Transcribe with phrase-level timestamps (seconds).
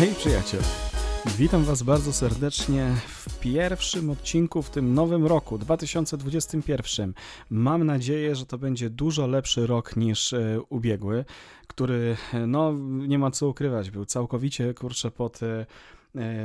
[0.00, 0.62] Hej przyjaciele!
[1.38, 7.14] Witam Was bardzo serdecznie w pierwszym odcinku w tym nowym roku 2021.
[7.50, 11.24] Mam nadzieję, że to będzie dużo lepszy rok niż e, ubiegły,
[11.66, 15.66] który, e, no nie ma co ukrywać, był całkowicie kurczę pod E,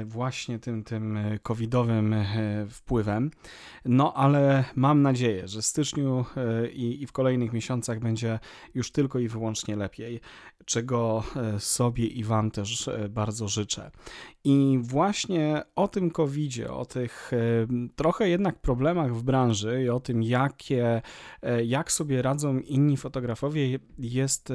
[0.06, 2.26] właśnie tym, tym e, covidowym e,
[2.70, 3.32] wpływem.
[3.86, 6.26] No ale mam nadzieję, że w styczniu
[6.74, 8.40] i, i w kolejnych miesiącach będzie
[8.74, 10.22] już tylko i wyłącznie lepiej,
[10.66, 11.24] czego
[11.60, 13.92] sobie i Wam też bardzo życzę.
[14.44, 17.32] I właśnie o tym covidzie, o tych
[17.96, 21.02] trochę jednak problemach w branży i o tym, jakie,
[21.66, 24.54] jak sobie radzą inni fotografowie, jest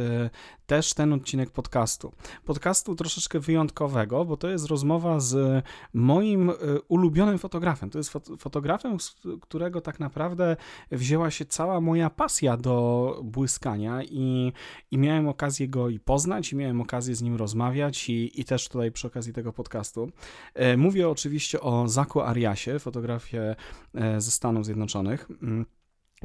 [0.66, 2.13] też ten odcinek podcastu.
[2.45, 5.65] Podcastu troszeczkę wyjątkowego, bo to jest rozmowa z
[5.95, 6.55] moim e,
[6.89, 7.91] ulubionym fotografem.
[7.91, 10.57] To jest fotografem, z którego tak naprawdę
[10.91, 14.52] wzięła się cała moja pasja do błyskania i,
[14.91, 18.69] i miałem okazję go i poznać, i miałem okazję z nim rozmawiać i, i też
[18.69, 20.11] tutaj przy okazji tego podcastu.
[20.55, 23.57] E, mówię oczywiście o Zaku Ariasie, fotografie
[23.95, 25.29] e, ze Stanów Zjednoczonych.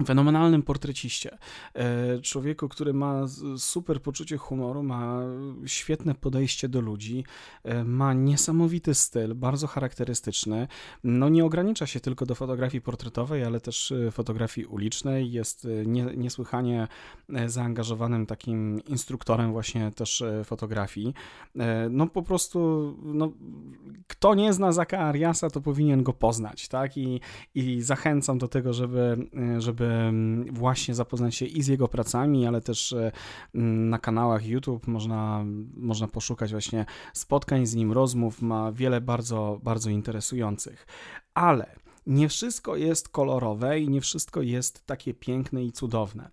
[0.04, 1.38] Fenomenalnym portreciście.
[1.74, 3.26] E, człowieku, który ma
[3.58, 5.22] super poczucie humoru, ma
[5.66, 7.24] świetne podejście do ludzi,
[7.64, 10.68] e, ma niesamowity styl, bardzo charakterystyczny.
[11.04, 15.32] No nie ogranicza się tylko do fotografii portretowej, ale też e, fotografii ulicznej.
[15.32, 15.68] Jest
[16.18, 16.88] niesłychanie
[17.46, 21.14] zaangażowanym takim instruktorem właśnie też fotografii.
[21.90, 22.60] No po prostu,
[23.04, 23.32] no,
[24.08, 26.98] kto nie zna Zaka Ariasa, to powinien go poznać, tak?
[26.98, 27.22] I,
[27.56, 32.62] i zachęcam do tego, żeby, żeby żeby właśnie zapoznać się i z jego pracami, ale
[32.62, 33.12] też e,
[33.54, 39.90] na kanałach YouTube można, można poszukać właśnie spotkań z nim, rozmów, ma wiele bardzo, bardzo
[39.90, 40.88] interesujących.
[41.34, 46.32] Ale nie wszystko jest kolorowe i nie wszystko jest takie piękne i cudowne.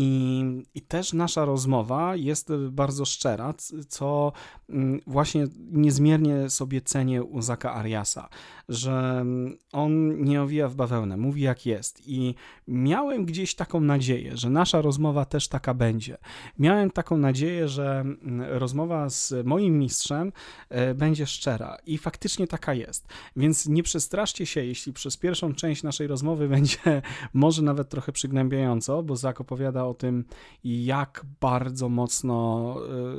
[0.00, 3.54] I, I też nasza rozmowa jest bardzo szczera,
[3.88, 4.32] co
[4.68, 8.28] mm, właśnie niezmiernie sobie cenię u Zaka Ariasa,
[8.68, 12.08] że mm, on nie owija w bawełnę, mówi jak jest.
[12.08, 12.34] I
[12.68, 16.18] miałem gdzieś taką nadzieję, że nasza rozmowa też taka będzie.
[16.58, 20.32] Miałem taką nadzieję, że mm, rozmowa z moim mistrzem
[20.68, 23.06] e, będzie szczera i faktycznie taka jest.
[23.36, 27.02] Więc nie przestraszcie się, jeśli przez pierwszą część naszej rozmowy będzie
[27.32, 30.24] może nawet trochę przygnębiająco, bo Zak opowiada o tym,
[30.64, 32.76] jak bardzo mocno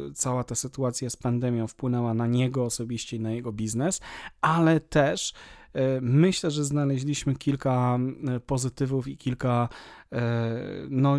[0.10, 4.02] y, cała ta sytuacja z pandemią wpłynęła na niego osobiście i na jego biznes,
[4.42, 5.34] ale też
[6.02, 8.00] myślę, że znaleźliśmy kilka
[8.38, 9.70] y, pozytywów i kilka
[10.90, 11.18] no,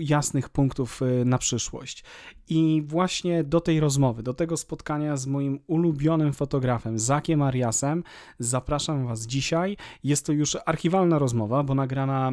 [0.00, 2.04] jasnych punktów na przyszłość.
[2.48, 8.02] I właśnie do tej rozmowy, do tego spotkania z moim ulubionym fotografem, Zakiem Ariasem,
[8.38, 9.76] zapraszam Was dzisiaj.
[10.04, 12.32] Jest to już archiwalna rozmowa, bo nagrana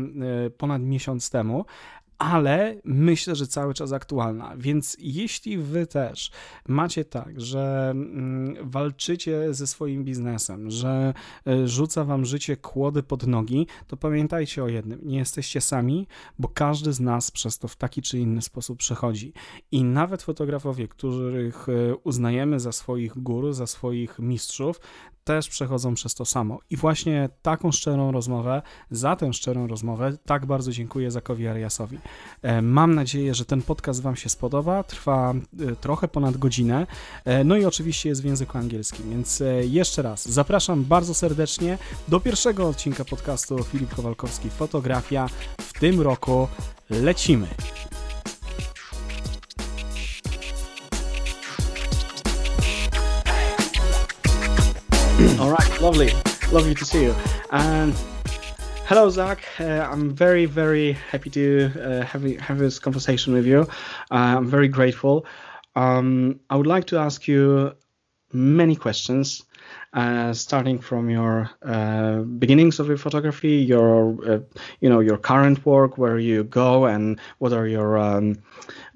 [0.57, 1.65] ponad miesiąc temu,
[2.17, 4.53] ale myślę, że cały czas aktualna.
[4.57, 6.31] Więc jeśli wy też
[6.67, 11.13] macie tak, że mm, walczycie ze swoim biznesem, że
[11.47, 16.07] e, rzuca wam życie kłody pod nogi, to pamiętajcie o jednym: nie jesteście sami,
[16.39, 19.33] bo każdy z nas przez to w taki czy inny sposób przechodzi.
[19.71, 24.79] I nawet fotografowie, których e, uznajemy za swoich guru, za swoich mistrzów,
[25.27, 26.59] też przechodzą przez to samo.
[26.69, 28.61] I właśnie taką szczerą rozmowę,
[28.91, 31.97] za tę szczerą rozmowę, tak bardzo dziękuję Zakowi Ariasowi.
[32.41, 34.83] E, mam nadzieję, że ten podcast Wam się spodoba.
[34.83, 36.87] Trwa e, trochę ponad godzinę.
[37.25, 41.77] E, no i oczywiście jest w języku angielskim, więc jeszcze raz zapraszam bardzo serdecznie
[42.07, 45.29] do pierwszego odcinka podcastu Filip Kowalkowski Fotografia.
[45.61, 46.47] W tym roku
[46.89, 47.47] lecimy.
[55.39, 56.11] All right, lovely,
[56.51, 57.15] lovely to see you.
[57.51, 57.93] And
[58.85, 59.43] hello, Zack.
[59.59, 63.67] Uh, I'm very, very happy to uh, have have this conversation with you.
[64.09, 65.27] Uh, I'm very grateful.
[65.75, 67.75] Um, I would like to ask you
[68.33, 69.43] many questions.
[69.93, 74.39] Uh, starting from your uh, beginnings of your photography, your uh,
[74.79, 78.41] you know your current work, where you go, and what are your um,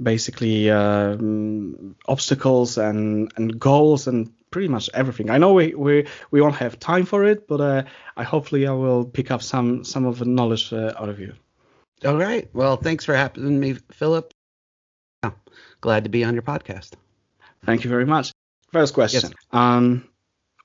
[0.02, 5.30] basically um, obstacles and and goals and pretty much everything.
[5.30, 7.84] I know we we, we won't have time for it, but uh,
[8.16, 11.34] I hopefully I will pick up some some of the knowledge uh, out of you.
[12.06, 12.50] All right.
[12.54, 14.34] Well, thanks for having me, Philip.
[15.24, 15.34] Oh,
[15.82, 16.94] glad to be on your podcast.
[17.66, 18.32] Thank you very much.
[18.72, 19.22] First question.
[19.24, 19.34] Yes.
[19.52, 20.08] Um,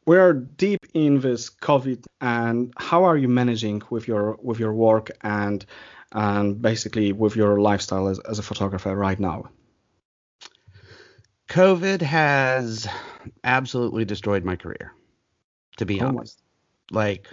[0.06, 4.72] we are deep in this COVID, and how are you managing with your with your
[4.72, 5.64] work and
[6.12, 9.50] and basically with your lifestyle as, as a photographer right now?
[11.48, 12.88] COVID has
[13.44, 14.92] absolutely destroyed my career,
[15.76, 16.42] to be oh honest.
[16.90, 17.28] Like,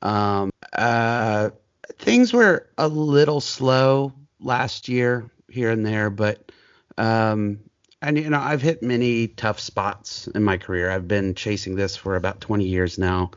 [0.00, 1.50] um, uh,
[1.98, 6.50] things were a little slow last year here and there, but
[6.98, 7.58] um,
[8.02, 10.90] and you know, I've hit many tough spots in my career.
[10.90, 13.30] I've been chasing this for about 20 years now,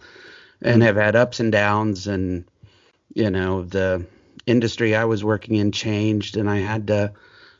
[0.61, 2.07] and have had ups and downs.
[2.07, 2.45] And
[3.13, 4.05] you know, the
[4.47, 7.13] industry I was working in changed, and I had to,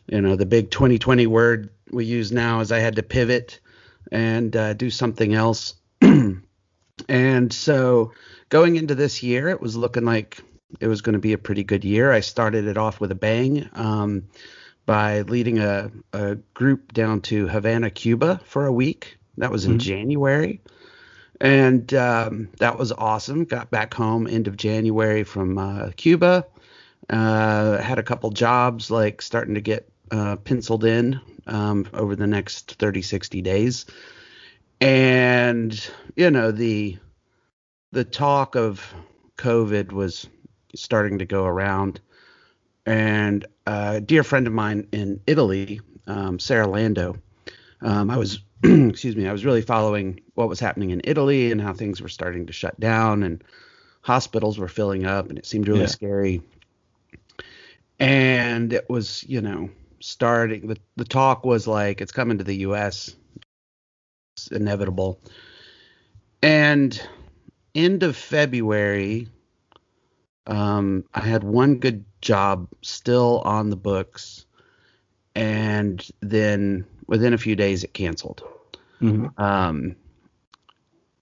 [0.08, 3.60] you know, the big 2020 word we use now is I had to pivot
[4.12, 5.76] and uh, do something else.
[7.10, 8.12] and so,
[8.50, 10.42] going into this year, it was looking like
[10.80, 12.12] it was going to be a pretty good year.
[12.12, 13.70] I started it off with a bang.
[13.74, 14.28] Um,
[14.86, 19.18] by leading a, a group down to Havana, Cuba for a week.
[19.38, 19.80] That was in mm-hmm.
[19.80, 20.62] January.
[21.42, 23.46] And um, that was awesome.
[23.46, 26.46] Got back home end of January from uh, Cuba.
[27.10, 32.28] Uh, had a couple jobs like starting to get uh, penciled in um, over the
[32.28, 33.86] next 30, 60 days.
[34.82, 36.98] And, you know, the
[37.92, 38.94] the talk of
[39.38, 40.28] COVID was
[40.76, 42.02] starting to go around.
[42.86, 47.18] And a dear friend of mine in Italy, um, Sara Lando,
[47.82, 51.62] um, I was, excuse me, I was really following what was happening in Italy and
[51.62, 53.44] how things were starting to shut down and
[54.02, 55.86] hospitals were filling up and it seemed really yeah.
[55.88, 56.42] scary.
[57.98, 59.70] And it was, you know,
[60.06, 63.16] starting, the, the talk was like, it's coming to the U.S.,
[64.38, 65.20] it's inevitable.
[66.42, 67.02] And
[67.74, 69.28] end of February,
[70.48, 74.46] um, I had one good job still on the books,
[75.34, 78.44] and then within a few days it canceled.
[79.02, 79.42] Mm-hmm.
[79.42, 79.96] Um,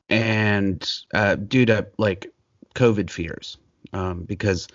[0.10, 2.32] and uh, due to like
[2.76, 3.58] COVID fears,
[3.94, 4.68] um, because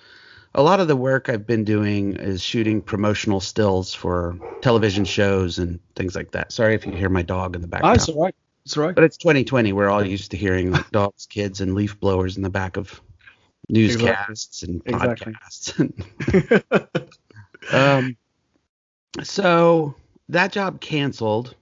[0.59, 5.57] a lot of the work I've been doing is shooting promotional stills for television shows
[5.61, 6.51] and things like that.
[6.51, 8.01] Sorry if you hear my dog in the background.
[8.01, 8.35] That's all right.
[8.65, 8.95] That's all right.
[8.95, 9.73] But it's 2020.
[9.73, 13.01] We're all used to hearing like dogs, kids, and leaf blowers in the back of
[13.69, 15.33] newscasts exactly.
[15.77, 17.07] and podcasts.
[17.73, 18.17] um,
[19.23, 19.95] so
[20.29, 21.55] that job canceled,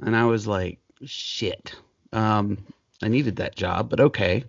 [0.00, 1.76] and I was like, shit.
[2.12, 2.58] Um,
[3.00, 4.46] I needed that job, but okay.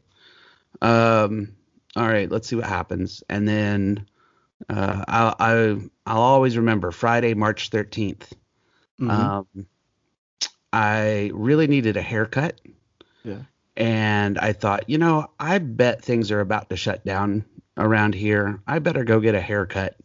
[0.82, 1.56] Um,
[1.96, 3.24] all right, let's see what happens.
[3.30, 4.06] And then
[4.70, 8.32] uh, I'll, I, will i will always remember Friday, March 13th.
[9.00, 9.10] Mm-hmm.
[9.10, 9.48] Um,
[10.72, 12.60] I really needed a haircut.
[13.24, 13.44] Yeah
[13.78, 17.44] and I thought, you know, I bet things are about to shut down
[17.78, 18.62] around here.
[18.68, 19.98] I better go get a haircut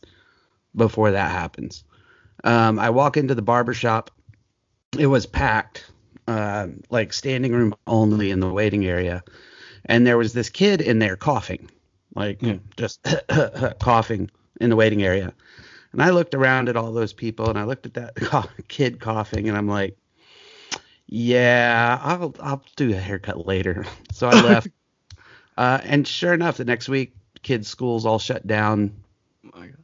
[0.75, 1.85] before that happens.
[2.43, 4.11] Um, I walk into the barber shop.
[4.99, 5.89] It was packed,
[6.27, 9.23] uh, like standing room only in the waiting area.
[9.85, 11.71] And there was this kid in there coughing,
[12.15, 12.57] like yeah.
[12.77, 13.07] just
[13.81, 14.31] coughing
[14.61, 15.33] in the waiting area.
[15.93, 19.49] And I looked around at all those people and I looked at that kid coughing
[19.49, 19.97] and I'm like,
[21.07, 23.85] yeah, I'll I'll do a haircut later.
[24.13, 24.69] So I left.
[25.57, 28.93] uh, and sure enough, the next week, kids' schools all shut down.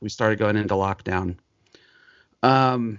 [0.00, 1.36] We started going into lockdown.
[2.42, 2.98] Um,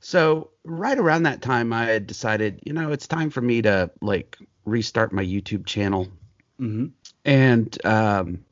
[0.00, 3.90] so right around that time, I had decided, you know, it's time for me to
[4.00, 6.08] like restart my YouTube channel.
[6.60, 6.86] Mm-hmm.
[7.24, 8.44] And um,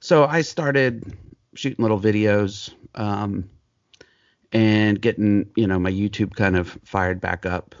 [0.00, 1.16] so I started
[1.54, 2.72] shooting little videos.
[2.94, 3.50] Um,
[4.54, 7.74] and getting you know my YouTube kind of fired back up.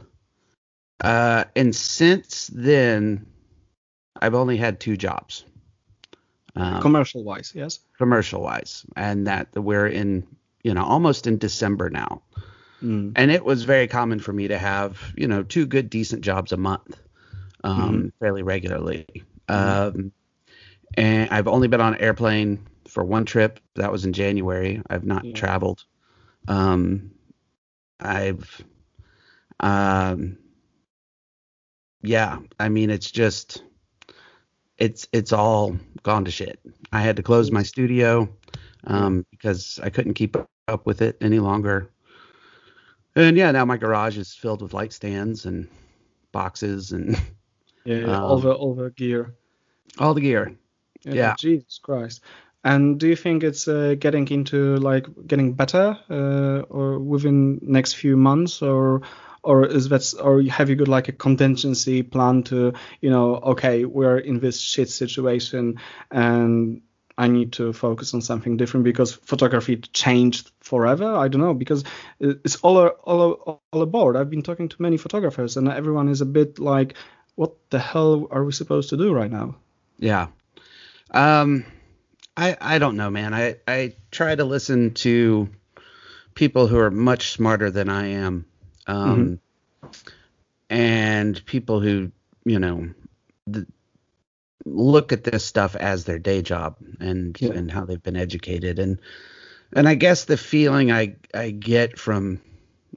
[1.00, 3.26] Uh, and since then,
[4.20, 5.44] I've only had two jobs.
[6.56, 7.78] Um, commercial wise, yes.
[7.96, 10.26] Commercial wise, and that we're in
[10.62, 12.22] you know almost in December now.
[12.82, 13.12] Mm.
[13.16, 16.50] And it was very common for me to have you know two good decent jobs
[16.50, 16.98] a month,
[17.62, 18.12] um, mm.
[18.18, 19.06] fairly regularly.
[19.48, 20.12] Um,
[20.96, 23.60] and I've only been on an airplane for one trip.
[23.74, 24.80] That was in January.
[24.88, 25.34] I've not yeah.
[25.34, 25.84] traveled
[26.48, 27.10] um,
[28.00, 28.64] I've,
[29.60, 30.38] um,
[32.02, 33.62] yeah, I mean, it's just,
[34.76, 36.58] it's it's all gone to shit.
[36.92, 38.28] I had to close my studio
[38.84, 40.36] um, because I couldn't keep
[40.68, 41.90] up with it any longer.
[43.16, 45.68] And yeah, now my garage is filled with light stands and
[46.32, 47.16] boxes and
[47.84, 49.34] yeah, um, all the all the gear.
[49.98, 50.56] All the gear.
[51.04, 51.34] Yeah, yeah.
[51.38, 52.22] Jesus Christ.
[52.64, 57.94] And do you think it's uh, getting into like getting better uh, or within next
[57.94, 59.02] few months or
[59.42, 62.72] or is that or have you got like a contingency plan to
[63.02, 65.78] you know okay we're in this shit situation
[66.10, 66.80] and
[67.16, 71.14] I need to focus on something different because photography changed forever.
[71.14, 71.84] I don't know because
[72.18, 74.16] it's all all all aboard.
[74.16, 76.94] I've been talking to many photographers and everyone is a bit like,
[77.36, 79.56] what the hell are we supposed to do right now?
[79.98, 80.28] Yeah.
[81.10, 81.64] Um
[82.36, 83.34] I I don't know, man.
[83.34, 85.48] I I try to listen to
[86.34, 88.44] people who are much smarter than I am,
[88.88, 89.38] um,
[89.82, 90.08] mm-hmm.
[90.68, 92.10] and people who
[92.44, 92.90] you know
[93.46, 93.66] the,
[94.64, 97.52] look at this stuff as their day job and yeah.
[97.52, 98.98] and how they've been educated and
[99.72, 102.40] and I guess the feeling I I get from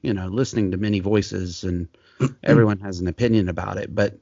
[0.02, 1.88] you know, listening to many voices and
[2.42, 3.94] everyone has an opinion about it.
[3.94, 4.18] But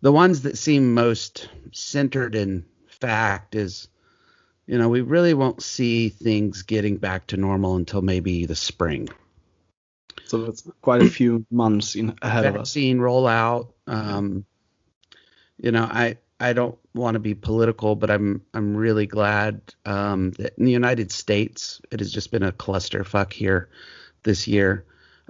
[0.00, 3.88] the ones that seem most centered in fact is,
[4.66, 9.08] you know, we really won't see things getting back to normal until maybe the spring.
[10.26, 12.58] So it's quite a few months in ahead of us.
[12.58, 13.72] Vaccine rollout.
[13.86, 14.44] Um,
[15.58, 20.30] you know, I I don't want to be political, but I'm I'm really glad um,
[20.32, 23.68] that in the United States it has just been a clusterfuck here
[24.22, 24.84] this year.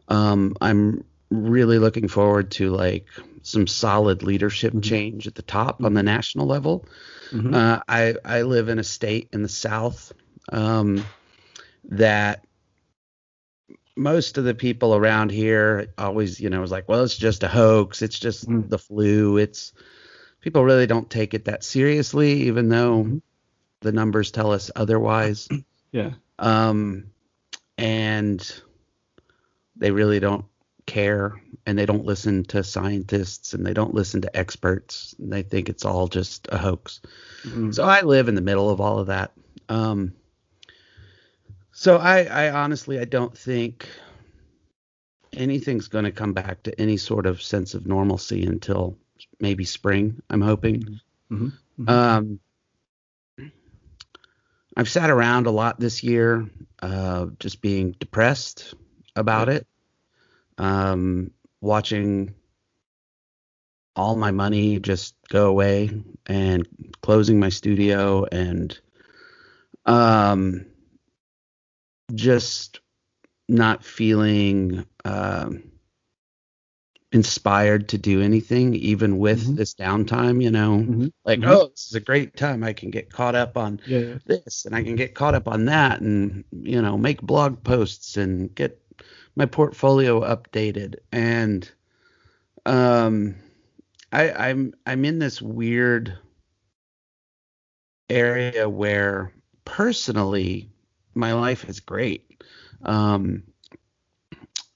[0.09, 3.07] Um, I'm really looking forward to like
[3.43, 4.83] some solid leadership Mhm.
[4.83, 6.87] change at the top on the national level.
[7.31, 7.55] Mhm.
[7.55, 10.13] Uh, I I live in a state in the South
[10.53, 11.05] um,
[11.85, 12.45] that
[13.97, 17.49] most of the people around here always, you know, was like, well, it's just a
[17.49, 18.03] hoax.
[18.03, 18.69] It's just Mm.
[18.69, 19.37] the flu.
[19.37, 19.73] It's
[20.41, 23.23] people really don't take it that seriously, even though Mhm.
[23.81, 25.49] the numbers tell us otherwise.
[25.93, 26.13] yeah.
[26.39, 27.05] Um,
[27.77, 28.41] and
[29.77, 30.45] they really don't
[30.91, 35.15] care and they don't listen to scientists and they don't listen to experts.
[35.19, 37.01] And they think it's all just a hoax.
[37.45, 37.73] Mhm.
[37.75, 39.33] So I live in the middle of all of that.
[39.69, 40.13] Um,
[41.73, 43.89] so I, I honestly, I don't think
[45.33, 48.99] anything's going to come back to any sort of sense of normalcy until
[49.39, 50.21] maybe spring.
[50.29, 51.01] I'm hoping.
[51.31, 51.53] Mhm.
[51.79, 51.89] Mhm.
[51.89, 52.41] Um,
[54.77, 56.49] I've sat around a lot this year,
[56.83, 58.75] uh, just being depressed
[59.15, 59.67] about it.
[60.61, 61.31] Um,
[61.63, 62.35] watching
[63.97, 65.91] all my money just go away
[66.27, 66.69] and
[67.01, 68.79] closing my studio and
[69.87, 70.67] um,
[72.15, 72.81] just
[73.49, 75.63] not feeling um,
[77.13, 79.57] inspired to do anything, even with Mhm.
[79.57, 80.43] this downtime.
[80.43, 81.13] You know, Mhm.
[81.25, 81.49] like Mhm.
[81.49, 82.63] oh, this is a great time.
[82.63, 84.19] I can get caught up on yeah.
[84.27, 88.17] this and I can get caught up on that and you know make blog posts
[88.17, 88.79] and get
[89.37, 91.71] my portfolio updated and
[92.67, 93.35] um
[94.13, 96.19] I I'm I'm in this weird
[98.11, 99.33] area where
[99.65, 100.71] personally
[101.15, 102.43] my life is great.
[102.85, 103.43] Um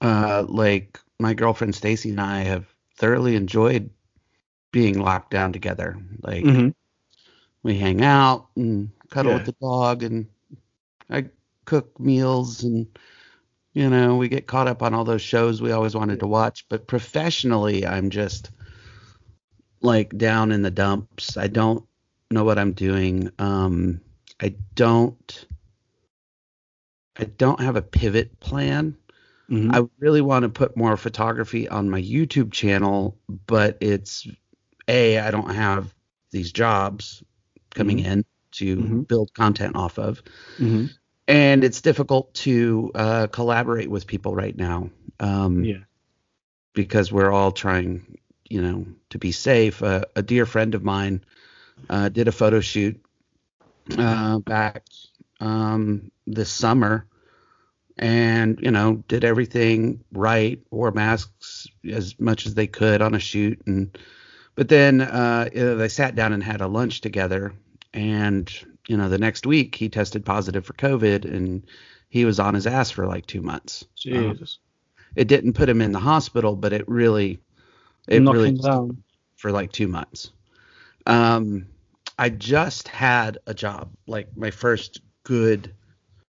[0.01, 3.89] uh like my girlfriend Stacy and I have thoroughly enjoyed
[4.71, 5.97] being locked down together.
[6.21, 6.73] Like Mhm.
[7.63, 9.35] we hang out and cuddle Yeah.
[9.35, 10.27] with the dog and
[11.09, 11.29] I
[11.65, 12.87] cook meals and
[13.75, 16.65] you know we get caught up on all those shows we always wanted to watch
[16.69, 18.49] but professionally I'm just
[19.81, 21.85] like down in the dumps I don't
[22.31, 24.01] know what I'm doing um
[24.41, 25.45] I don't
[27.17, 28.97] I don't have a pivot plan
[29.49, 29.75] Mhm.
[29.75, 33.15] I really want to put more photography on my YouTube channel,
[33.45, 34.27] but it's
[34.87, 35.93] a I don't have
[36.31, 37.23] these jobs
[37.75, 38.05] coming Mhm.
[38.05, 39.07] in to Mhm.
[39.07, 40.23] build content off of,
[40.57, 40.89] Mhm.
[41.27, 44.89] And it's difficult to uh, collaborate with people right now
[45.19, 45.83] um, Yeah.
[46.73, 48.17] because we're all trying,
[48.49, 49.81] you know, to be safe.
[49.81, 51.23] Uh, a dear friend of mine
[51.89, 53.03] uh, did a photo shoot
[53.97, 54.83] uh, back
[55.39, 57.07] um, this summer
[57.97, 63.19] and you know did everything right wore masks as much as they could on a
[63.19, 63.97] shoot and
[64.55, 67.53] but then uh they sat down and had a lunch together
[67.95, 68.53] and
[68.87, 71.63] you know the next week he tested positive for covid and
[72.09, 74.59] he was on his ass for like two months Jesus.
[75.15, 77.39] it didn't put him in the hospital but it really
[78.07, 79.03] it Knock really down.
[79.35, 80.31] for like two months.
[81.05, 81.67] Um,
[82.17, 85.73] I just had a job, like my first good,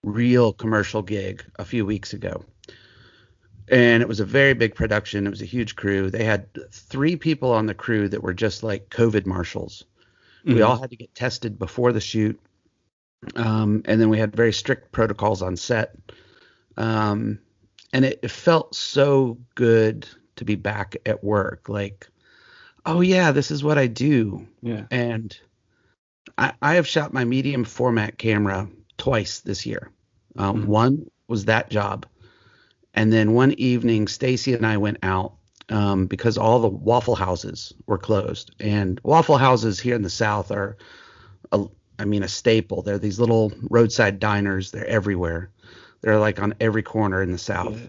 [0.03, 2.45] real commercial gig a few weeks ago.
[3.69, 5.27] And it was a very big production.
[5.27, 6.09] It was a huge crew.
[6.09, 9.85] They had three people on the crew that were just like COVID marshals.
[10.47, 10.67] We Mhm.
[10.69, 12.41] all had to get tested before the shoot.
[13.35, 15.97] Um, and then we had very strict protocols on set.
[16.76, 17.41] Um,
[17.93, 21.69] and it, it felt so good to be back at work.
[21.69, 22.09] Like,
[22.85, 24.47] oh, yeah, this is what I do.
[24.62, 24.85] Yeah.
[24.91, 25.37] And
[26.38, 29.91] I, I have shot my medium format camera twice this year.
[30.37, 30.67] Um, Mhm.
[30.67, 32.07] One was that job.
[32.95, 35.36] And then one evening, Stacy and I went out
[35.69, 38.55] um, because all the Waffle Houses were closed.
[38.61, 40.77] And Waffle Houses here in the South are,
[41.53, 41.65] a,
[41.99, 42.83] I mean, a staple.
[42.83, 44.71] They're these little roadside diners.
[44.71, 45.51] They're everywhere.
[46.03, 47.81] They're like on every corner in the South.
[47.81, 47.89] Yeah.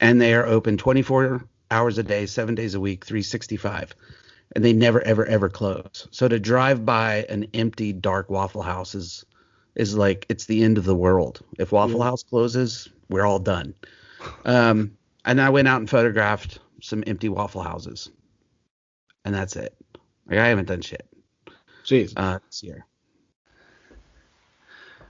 [0.00, 3.94] And they are open 24 hours a day, seven days a week, 365.
[4.54, 6.08] And they never, ever, ever close.
[6.10, 9.24] So to drive by an empty, dark Waffle House is,
[9.74, 11.40] is like it's the end of the world.
[11.58, 12.04] If Waffle Yeah.
[12.04, 13.74] House closes, we're all done.
[14.44, 18.10] Um, and I went out and photographed some empty Waffle Houses,
[19.24, 19.74] and that's it.
[20.26, 21.06] Like I haven't done shit
[21.84, 22.14] Jesus.
[22.16, 22.86] uh, this year.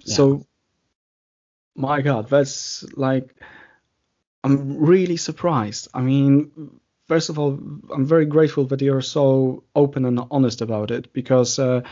[0.04, 0.14] Yeah.
[0.14, 0.46] So,
[1.74, 3.34] my God, that's like
[4.44, 5.88] I'm really surprised.
[5.92, 6.70] I mean,
[7.06, 7.58] first of all,
[7.92, 11.82] I'm very grateful that you're so open and honest about it because uh,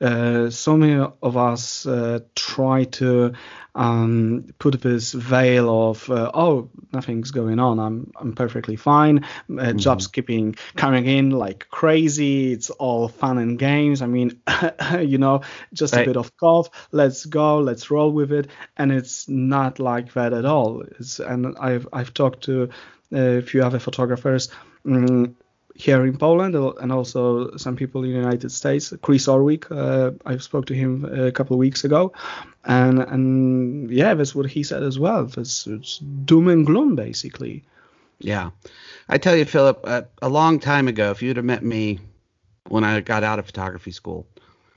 [0.00, 3.32] uh, so many of us uh, try to
[3.74, 9.78] um, put this veil of uh, oh nothing's going on I'm I'm perfectly fine mm-hmm.
[9.78, 14.40] jobs keeping coming in like crazy it's all fun and games I mean
[15.00, 16.02] you know just right.
[16.02, 20.32] a bit of cough let's go let's roll with it and it's not like that
[20.32, 22.70] at all it's, and I've I've talked to
[23.12, 24.48] a few other photographers.
[24.84, 25.36] Um,
[25.78, 28.92] here in Poland and also some people in the United States.
[29.02, 32.12] Chris Orwig, uh, I spoke to him a couple of weeks ago,
[32.64, 35.30] and and yeah, that's what he said as well.
[35.36, 37.62] It's, it's doom and gloom basically.
[38.18, 38.50] Yeah,
[39.08, 42.00] I tell you, Philip, uh, a long time ago, if you'd have met me
[42.68, 44.26] when I got out of photography school,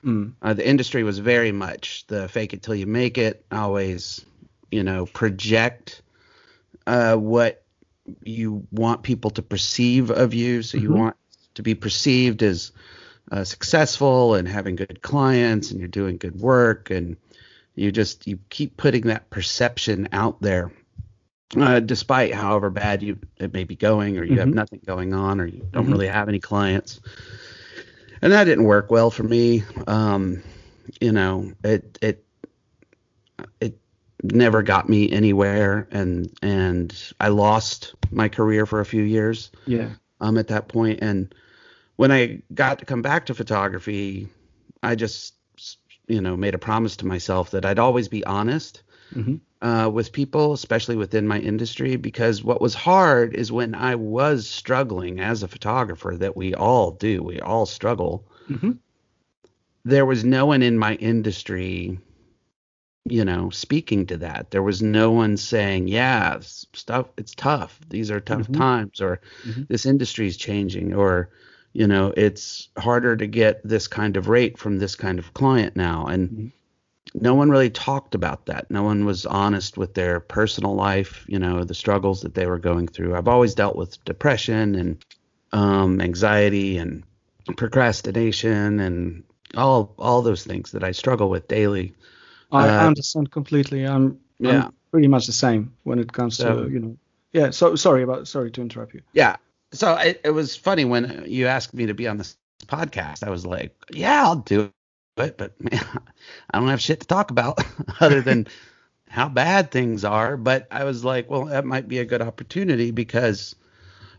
[0.03, 0.33] mm.
[0.41, 3.45] uh, the industry was very much the fake it till you make it.
[3.51, 4.25] Always,
[4.71, 6.01] you know, project
[6.85, 7.63] uh, what
[8.23, 10.61] you want people to perceive of you.
[10.61, 10.99] So you mm-hmm.
[10.99, 11.15] want
[11.55, 12.71] to be perceived as
[13.31, 17.17] uh, successful and having good clients and you're doing good work and
[17.75, 20.71] you just you keep putting that perception out there
[21.57, 24.39] uh, despite however bad you it may be going or you mm-hmm.
[24.39, 25.91] have nothing going on or you don't mm-hmm.
[25.91, 26.99] really have any clients
[28.21, 30.41] and that didn't work well for me um,
[30.99, 32.25] you know it it it
[34.23, 39.51] never got me anywhere and and I lost my career for a few years.
[39.65, 39.89] Yeah.
[40.19, 41.33] Um at that point and
[41.95, 44.29] when I got to come back to photography,
[44.81, 45.33] I just
[46.07, 48.83] you know made a promise to myself that I'd always be honest
[49.13, 49.35] mm-hmm.
[49.65, 54.47] uh, with people, especially within my industry, because what was hard is when I was
[54.47, 58.25] struggling as a photographer, that we all do, we all struggle.
[58.49, 58.71] Mm-hmm.
[59.85, 61.99] There was no one in my industry
[63.09, 64.51] you know, speaking to that.
[64.51, 67.79] There was no one saying, "Yeah, stuff it's tough.
[67.89, 68.53] These are tough mm-hmm.
[68.53, 69.63] times," or mm-hmm.
[69.67, 71.29] "This industry is changing," or
[71.73, 75.75] you know, it's harder to get this kind of rate from this kind of client
[75.75, 76.07] now.
[76.07, 76.47] And mm-hmm.
[77.21, 78.71] no one really talked about that.
[78.71, 82.57] No one was honest with their personal life, you know, the struggles that they were
[82.57, 83.15] going through.
[83.15, 85.05] I've always dealt with depression and
[85.51, 87.03] um, anxiety and
[87.55, 89.23] procrastination and
[89.55, 91.93] all all those things that I struggle with daily.
[92.51, 93.85] I uh, understand completely.
[93.85, 94.65] I'm, yeah.
[94.65, 96.97] I'm pretty much the same when it comes so, to you know.
[97.33, 97.51] Yeah.
[97.51, 99.01] So sorry about sorry to interrupt you.
[99.13, 99.37] Yeah.
[99.71, 103.23] So it, it was funny when you asked me to be on this podcast.
[103.23, 104.71] I was like, yeah, I'll do
[105.17, 105.85] it, but man,
[106.51, 107.63] I don't have shit to talk about
[107.99, 108.47] other than
[109.09, 110.37] how bad things are.
[110.37, 113.55] But I was like, well, that might be a good opportunity because,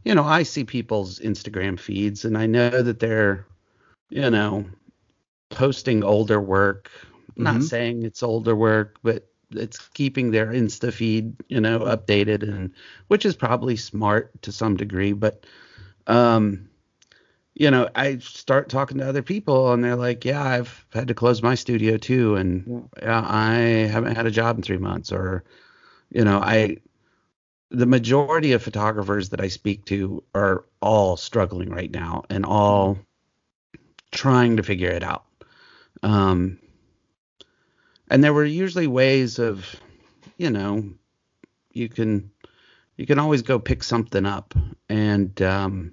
[0.04, 3.46] you know, I see people's Instagram feeds and I know that they're,
[4.08, 4.66] you know,
[5.50, 6.90] posting older work,
[7.30, 7.42] Mm-hmm.
[7.44, 12.72] Not saying it's older work, but it's keeping their Insta feed, you know, updated and
[13.08, 15.46] which is probably smart to some degree, but
[16.06, 16.66] um
[17.54, 21.14] you know, I start talking to other people and they're like, "Yeah, I've had to
[21.14, 23.22] close my studio too and yeah.
[23.26, 23.54] I
[23.90, 25.44] haven't had a job in 3 months or
[26.10, 26.78] you know, I
[27.70, 32.98] the majority of photographers that I speak to are all struggling right now and all
[34.10, 35.24] trying to figure it out.
[36.02, 36.58] Um,
[38.10, 39.64] and there were usually ways of
[40.36, 40.84] you know
[41.72, 42.30] you can
[42.96, 44.54] you can always go pick something up
[44.88, 45.92] and um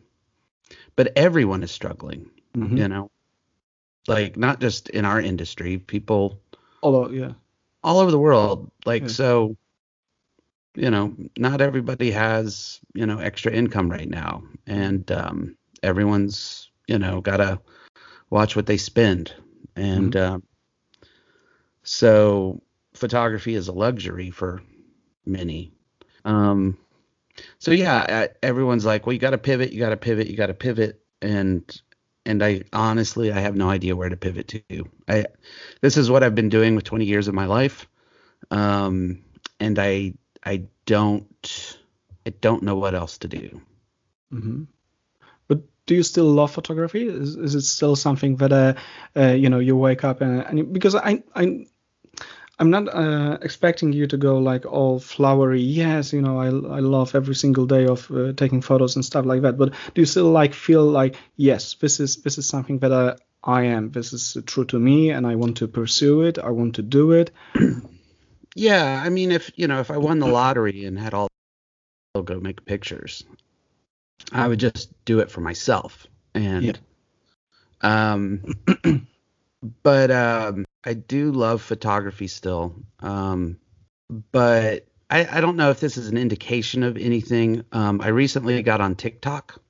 [0.95, 2.75] but everyone is struggling mm-hmm.
[2.75, 3.09] you know
[4.07, 6.41] like not just in our industry people
[6.81, 7.31] all over yeah
[7.83, 9.07] all over the world like yeah.
[9.07, 9.55] so
[10.75, 16.97] you know not everybody has you know extra income right now and um everyone's you
[16.97, 17.59] know gotta
[18.29, 19.33] watch what they spend
[19.75, 20.35] and mm-hmm.
[20.35, 20.39] uh,
[21.87, 22.61] so
[22.93, 24.61] photography is a luxury for
[25.25, 25.71] many.
[26.25, 26.77] Um,
[27.59, 30.47] so yeah, everyone's like, well, you got to pivot, you got to pivot, you got
[30.47, 31.81] to pivot, and
[32.25, 34.89] and I honestly I have no idea where to pivot to.
[35.07, 35.27] I
[35.81, 37.87] this is what I've been doing with 20 years of my life,
[38.51, 39.23] um,
[39.59, 41.77] and I I don't
[42.25, 43.61] I don't know what else to do.
[44.33, 44.63] Mm-hmm.
[45.47, 47.07] But do you still love photography?
[47.07, 48.73] Is, is it still something that uh,
[49.15, 51.67] uh, you know you wake up and, and because I I
[52.59, 55.61] I'm not uh, expecting you to go like all flowery.
[55.61, 59.25] Yes, you know, I, I love every single day of uh, taking photos and stuff
[59.25, 59.57] like that.
[59.57, 63.15] But do you still like feel like yes, this is this is something that I,
[63.43, 63.91] I am.
[63.91, 66.39] This is true to me, and I want to pursue it.
[66.39, 67.31] I want to do it.
[68.55, 71.27] yeah, I mean, if you know, if I won the lottery and had all,
[72.15, 73.23] I'll go make pictures.
[74.31, 76.73] I would just do it for myself, and yeah.
[77.81, 78.41] um,
[79.83, 83.57] but um I do love photography still, um,
[84.31, 87.63] but I, I don't know if this is an indication of anything.
[87.71, 89.61] Um, I recently got on TikTok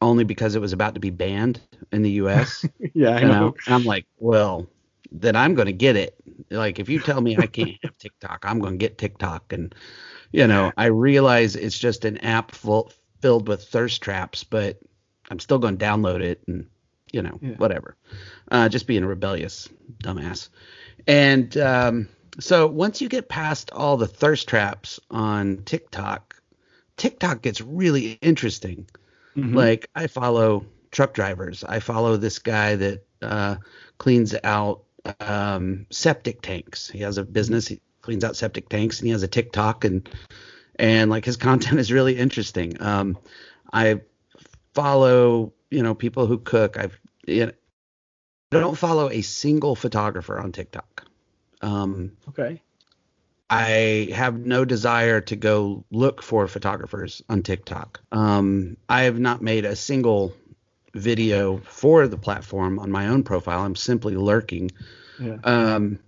[0.00, 1.60] only because it was about to be banned
[1.92, 2.66] in the U.S.
[2.94, 3.28] yeah, I know.
[3.28, 3.54] know.
[3.66, 4.66] And I'm like, well,
[5.10, 6.14] then I'm going to get it.
[6.50, 9.52] Like, if you tell me I can't have TikTok, I'm going to get TikTok.
[9.52, 9.74] And,
[10.32, 14.78] you know, I realize it's just an app full, filled with thirst traps, but
[15.30, 16.66] I'm still going to download it and,
[17.14, 17.54] you know, Yeah.
[17.56, 17.96] whatever.
[18.50, 19.68] Uh, just being a rebellious
[20.02, 20.48] dumbass.
[21.06, 22.08] And um,
[22.40, 26.34] so once you get past all the thirst traps on TikTok,
[26.96, 28.86] TikTok gets really interesting.
[29.36, 29.54] Mhm.
[29.54, 31.62] Like I follow truck drivers.
[31.64, 33.56] I follow this guy that uh,
[33.98, 34.82] cleans out
[35.20, 36.88] um, septic tanks.
[36.88, 37.68] He has a business.
[37.68, 40.08] He cleans out septic tanks, and he has a TikTok, and
[40.78, 42.80] and like his content is really interesting.
[42.80, 43.18] Um,
[43.72, 44.00] I
[44.74, 46.78] follow you know people who cook.
[46.78, 47.52] I've you know,
[48.52, 51.06] I don't follow a single photographer on TikTok.
[51.60, 52.62] Um, okay.
[53.50, 58.00] I have no desire to go look for photographers on TikTok.
[58.12, 60.34] Um, I have not made a single
[60.94, 63.60] video for the platform on my own profile.
[63.60, 64.70] I'm simply lurking.
[65.20, 65.36] Yeah.
[65.44, 65.98] Um,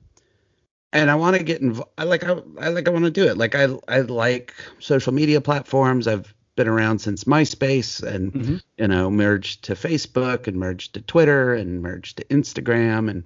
[0.93, 1.91] and I want to get involved.
[1.99, 3.37] I like I, I like I want to do it.
[3.37, 6.09] Like I I like social media platforms.
[6.09, 8.63] I've been around since MySpace and Mhm.
[8.79, 13.23] you know merged to Facebook and merged to Twitter and merged to Instagram and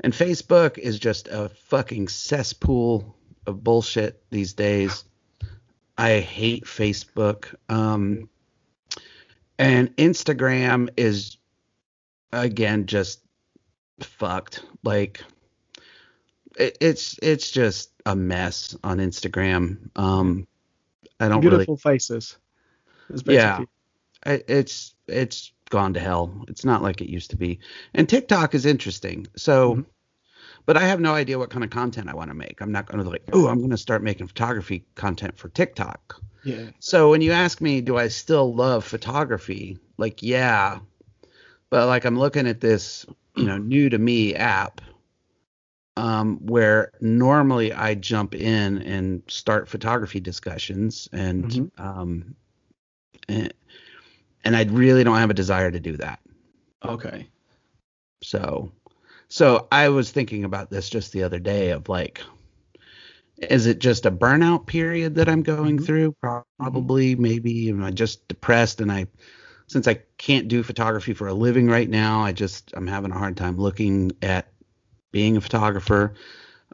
[0.00, 5.04] and Facebook is just a fucking cesspool of bullshit these days.
[5.96, 7.52] I hate Facebook.
[7.68, 8.28] Um,
[9.58, 11.38] and Instagram is
[12.32, 13.20] again just
[14.00, 14.62] fucked.
[14.84, 15.24] Like
[16.56, 19.90] it, it's it's just a mess on Instagram.
[19.96, 20.46] Um,
[21.18, 22.36] I don't really Beautiful faces.
[23.24, 23.64] Yeah.
[24.26, 26.44] it's it's gone to hell.
[26.48, 27.58] It's not like it used to be.
[27.94, 29.26] And TikTok is interesting.
[29.36, 29.86] So, Mhm.
[30.66, 32.60] but I have no idea what kind of content I want to make.
[32.60, 36.20] I'm not going to like, oh, I'm going to start making photography content for TikTok.
[36.44, 36.70] Yeah.
[36.78, 39.78] So when you ask me, do I still love photography?
[39.98, 40.78] Like, yeah,
[41.70, 43.04] but like I'm looking at this,
[43.36, 44.80] you know, new to me app,
[45.96, 51.70] um, where normally I jump in and start photography discussions, and Mhm.
[51.78, 52.36] um,
[53.28, 53.52] and,
[54.44, 56.20] and I really don't have a desire to do that.
[56.84, 57.28] Okay.
[58.22, 58.72] So,
[59.28, 62.20] so I was thinking about this just the other day of like,
[63.38, 65.86] is it just a burnout period that I'm going Mhm.
[65.86, 66.14] through?
[66.20, 67.68] Probably, maybe.
[67.70, 68.80] Am I just depressed?
[68.80, 69.06] And I,
[69.68, 73.18] since I can't do photography for a living right now, I just I'm having a
[73.18, 74.52] hard time looking at
[75.12, 76.14] being a photographer.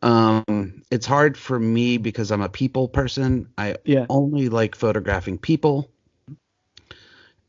[0.02, 3.48] Um, it's hard for me because I'm a people person.
[3.58, 4.06] I Yeah.
[4.10, 5.90] only like photographing people.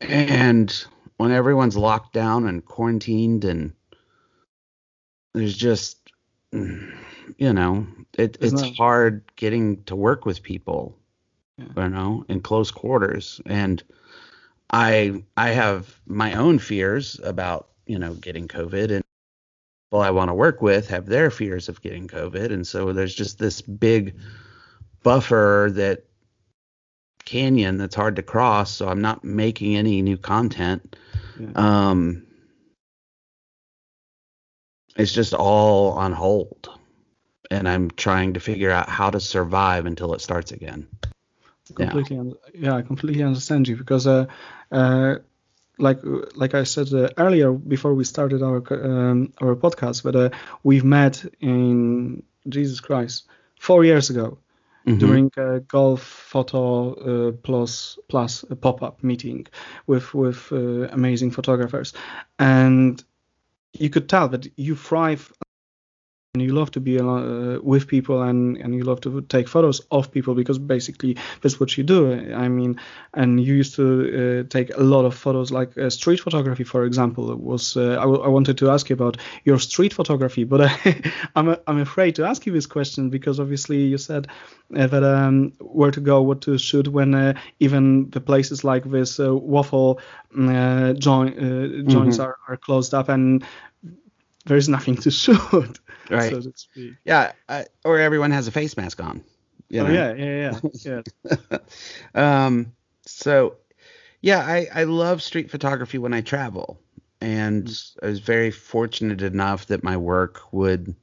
[0.01, 0.85] And
[1.17, 3.73] when everyone's locked down and quarantined and
[5.33, 5.97] there's just
[6.51, 7.85] you know,
[8.17, 10.97] it, it's no- hard getting to work with people,
[11.57, 11.83] Yeah.
[11.83, 13.41] you know, in close quarters.
[13.45, 13.83] And
[14.71, 19.03] I I have my own fears about, you know, getting COVID and
[19.89, 22.51] people I want to work with have their fears of getting COVID.
[22.51, 24.15] And so there's just this big
[25.03, 26.05] buffer that
[27.25, 28.71] canyon that's hard to cross.
[28.71, 30.95] So I'm not making any new content.
[31.39, 31.49] Yeah.
[31.55, 32.25] Um,
[34.95, 36.69] it's just all on hold.
[37.51, 40.87] And I'm trying to figure out how to survive until it starts again.
[41.77, 41.89] Yeah.
[41.89, 44.27] completely un- yeah i completely understand you because uh,
[44.71, 45.15] uh
[45.79, 45.99] like
[46.35, 50.29] like i said uh, earlier before we started our um, our podcast but uh,
[50.63, 53.25] we've met in jesus christ
[53.59, 54.37] four years ago
[54.87, 54.99] Mhm.
[54.99, 59.47] during a Gulf Photo uh, plus plus a pop-up meeting
[59.87, 61.93] with with uh, amazing photographers
[62.39, 63.03] and
[63.73, 65.31] you could tell that you thrive
[66.35, 69.79] and you love to be uh, with people and, and you love to take photos
[69.91, 72.33] of people because basically that's what you do.
[72.35, 72.77] I mean,
[73.13, 76.83] and you used to uh, take a lot of photos, like uh, street photography, for
[76.83, 77.31] example.
[77.31, 80.61] It was uh, I, w- I wanted to ask you about your street photography, but
[80.85, 81.01] I,
[81.37, 84.27] I'm a, I'm afraid to ask you this question because obviously you said
[84.75, 88.83] uh, that um, where to go, what to shoot when uh, even the places like
[88.83, 90.01] this uh, waffle
[90.37, 93.45] uh, joint uh, joints are, are closed up and
[94.45, 95.79] there's nothing to shoot.
[96.09, 96.31] Right.
[96.31, 96.93] So to speak.
[97.05, 97.33] Yeah.
[97.49, 99.23] I, or everyone has a face mask on.
[99.69, 101.57] You Oh yeah, yeah, yeah, yeah.
[102.45, 102.73] um,
[103.05, 103.55] so
[104.21, 106.79] yeah, I, I love street photography when I travel.
[107.21, 107.67] And
[108.03, 110.95] I was very fortunate enough that my work would,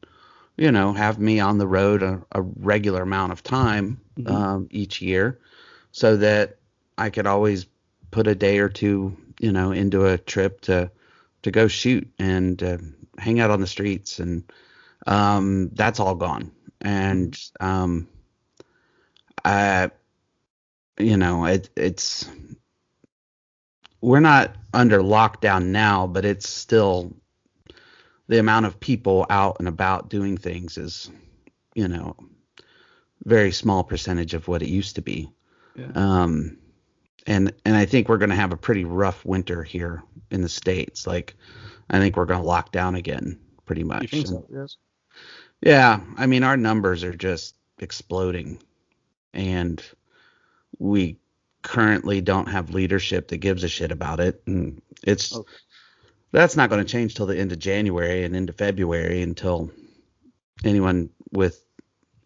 [0.57, 4.31] you know, have me on the road a, a regular amount of time Mhm.
[4.31, 5.40] um, each year
[5.90, 6.59] so that
[6.98, 7.66] I could always
[8.11, 10.90] put a day or two, you know, into a trip to
[11.42, 12.78] to go shoot and uh,
[13.22, 14.44] hang out on the streets and
[15.06, 16.50] um, that's all gone.
[16.80, 18.08] And um,
[19.44, 19.88] uh,
[20.98, 22.28] you know, it, it's
[24.00, 27.12] we're not under lockdown now, but it's still
[28.28, 31.11] the amount of people out and about doing things is,
[31.74, 32.16] you know,
[33.24, 35.30] very small percentage of what it used to be.
[35.76, 35.90] Yeah.
[35.94, 36.58] Um,
[37.26, 40.48] and and I think we're going to have a pretty rough winter here in the
[40.48, 41.06] states.
[41.06, 41.37] Like,
[41.92, 44.02] I think we're going to lock down again, pretty much.
[44.02, 44.46] You think so?
[44.50, 44.76] Yes.
[45.61, 48.61] Yeah, I mean our numbers are just exploding,
[49.33, 49.81] and
[50.78, 51.18] we
[51.62, 55.44] currently don't have leadership that gives a shit about it, and it's Oh.
[56.33, 59.70] that's not going to change till the end of January and into February until
[60.64, 61.64] anyone with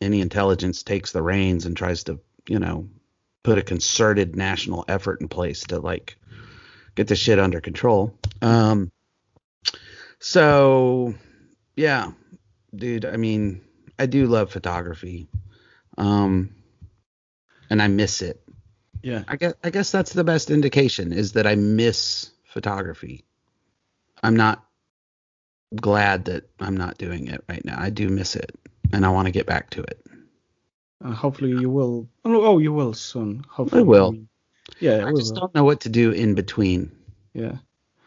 [0.01, 2.89] any intelligence takes the reins and tries to, you know,
[3.43, 6.17] put a concerted national effort in place to like
[6.95, 8.15] get the shit under control.
[8.41, 8.91] Um,
[10.21, 11.15] so
[11.77, 12.13] yeah,
[12.75, 13.61] dude, I mean,
[13.99, 15.29] I do love photography.
[15.99, 16.55] Um,
[17.71, 18.43] and I miss it.
[19.03, 19.25] Yeah.
[19.29, 23.25] I guess I guess that's the best indication is that I miss photography.
[24.23, 24.65] I'm not
[25.75, 27.77] glad that I'm not doing it right now.
[27.79, 28.53] I do miss it
[28.93, 30.05] and I want to get back to it.
[31.05, 32.09] Uh, hopefully you will.
[32.25, 33.45] Oh, oh, you will soon.
[33.49, 33.81] Hopefully.
[33.81, 34.17] I will.
[34.81, 36.91] Yeah, I we just don't know what to do in between.
[37.35, 37.57] Yeah.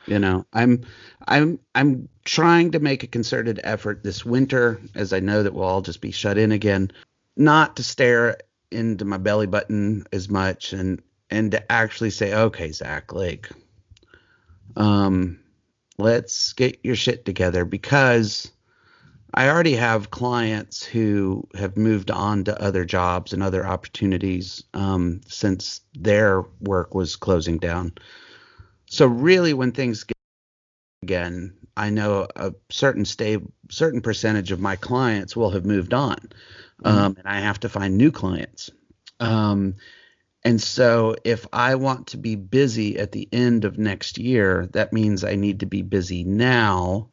[0.09, 0.85] You know, I'm
[1.27, 5.65] I'm I'm trying to make a concerted effort this winter as I know that we'll
[5.65, 6.91] all just be shut in again,
[7.37, 8.39] not to stare
[8.71, 13.49] into my belly button as much and and to actually say, okay, Zack, like
[14.75, 15.39] um
[15.99, 18.51] let's get your shit together because
[19.35, 25.21] I already have clients who have moved on to other jobs and other opportunities um,
[25.27, 27.93] since their work was closing down.
[28.89, 30.17] So really, when things get
[31.03, 36.17] again, I know a certain sta- certain percentage of my clients will have moved on,
[36.83, 38.69] um, and I have to find new clients.
[39.19, 39.75] Um,
[40.43, 44.91] and so, if I want to be busy at the end of next year, that
[44.91, 47.09] means I need to be busy now,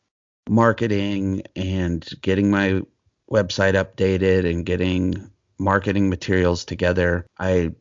[0.48, 2.82] marketing and getting my
[3.30, 7.26] website updated and getting marketing materials together.
[7.38, 7.72] I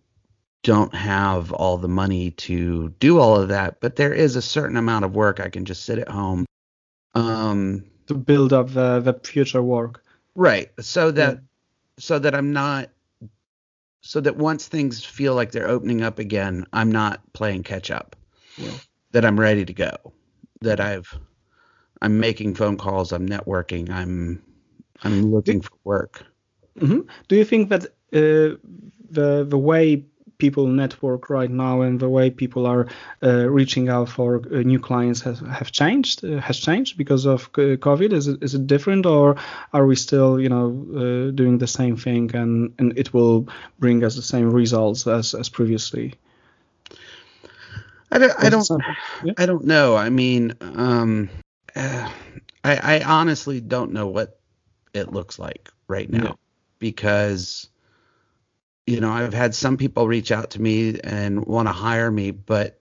[0.66, 4.78] don't have all the money to do all of that, but there is a certain
[4.78, 6.46] amount of work I can just sit at home.
[7.14, 10.04] Um, To build up the, the future work.
[10.36, 10.70] right.
[10.82, 11.40] So that
[12.00, 12.90] so that I'm not
[14.02, 18.16] so that once things feel like they're opening up again, I'm not playing catch up.
[18.58, 18.72] Yeah.
[19.12, 19.96] That I'm ready to go.
[20.62, 21.08] That I've
[22.02, 24.42] I'm making phone calls, I'm networking, I'm
[25.04, 26.26] I'm looking for work.
[26.80, 28.58] hmm Do you think that uh,
[29.12, 30.06] the the way
[30.38, 32.88] people network right now and the way people are
[33.24, 36.24] uh, reaching out for uh, new clients has have changed?
[36.24, 38.14] Uh, has changed because of uh, COVID?
[38.14, 39.36] Is it is it different, or
[39.72, 43.48] are we still you know uh, doing the same thing and and it will
[43.80, 46.14] bring us the same results as as previously?
[48.12, 48.68] I don't I don't
[49.24, 49.34] yeah.
[49.38, 49.96] I don't know.
[49.96, 51.30] I mean, um,
[51.76, 52.10] uh,
[52.64, 54.40] I, I honestly don't know what
[54.94, 56.34] it looks like right now Yeah.
[56.80, 57.68] because,
[58.88, 62.32] you know, I've had some people reach out to me and want to hire me,
[62.32, 62.80] but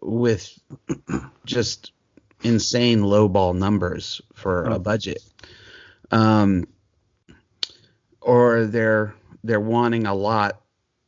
[0.00, 0.58] with
[1.46, 1.92] just
[2.42, 4.74] insane lowball numbers for Oh.
[4.74, 5.22] a budget.
[6.10, 6.66] Um,
[8.20, 10.60] or they're they're wanting a lot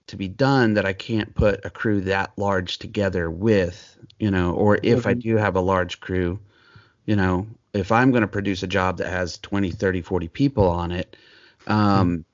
[0.07, 4.53] to be done that I can't put a crew that large together with, you know,
[4.55, 5.21] or if I Mhm.
[5.23, 6.39] do have a large crew,
[7.07, 10.69] you know, if I'm going to produce a job that has 20, 30, 40 people
[10.69, 11.17] on it,
[11.67, 12.25] um,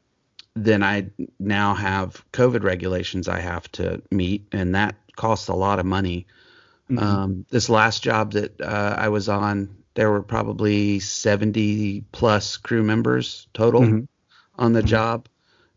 [0.55, 5.79] then I now have COVID regulations I have to meet, and that costs a lot
[5.79, 6.27] of money.
[6.91, 7.01] Mhm.
[7.03, 12.83] Um, this last job that uh, I was on, there were probably 70 plus crew
[12.83, 14.09] members total Mhm.
[14.59, 14.87] on the Mhm.
[14.87, 15.29] job.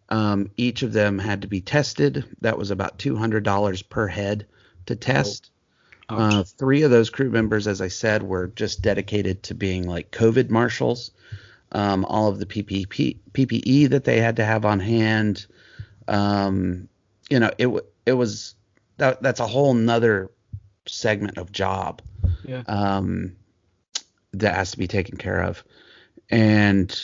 [0.09, 2.25] Um, each of them had to be tested.
[2.41, 4.45] That was about $200 per head
[4.87, 5.51] to test.
[6.09, 6.33] Ouch.
[6.33, 10.11] Uh, three of those crew members, as I said, were just dedicated to being like
[10.11, 11.11] COVID marshals.
[11.73, 15.47] Um, all of the PPP, PPE that they had to have on hand.
[16.07, 16.87] Um,
[17.29, 17.67] you know, it
[18.05, 18.55] it was
[18.97, 20.29] that that's a whole nother
[20.87, 22.01] segment of job
[22.45, 22.63] yeah.
[22.67, 23.35] um,
[24.33, 25.63] that has to be taken care of.
[26.29, 26.97] And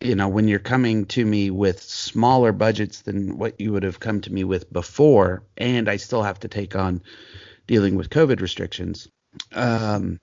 [0.00, 4.00] you know, when you're coming to me with smaller budgets than what you would have
[4.00, 7.02] come to me with before, and I still have to take on
[7.66, 9.08] dealing with COVID restrictions,
[9.54, 10.20] um,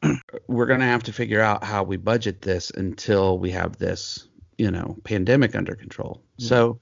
[0.48, 4.28] we're going to have to figure out how we budget this until we have this,
[4.58, 6.22] you know, pandemic under control.
[6.38, 6.48] Yeah.
[6.50, 6.80] So,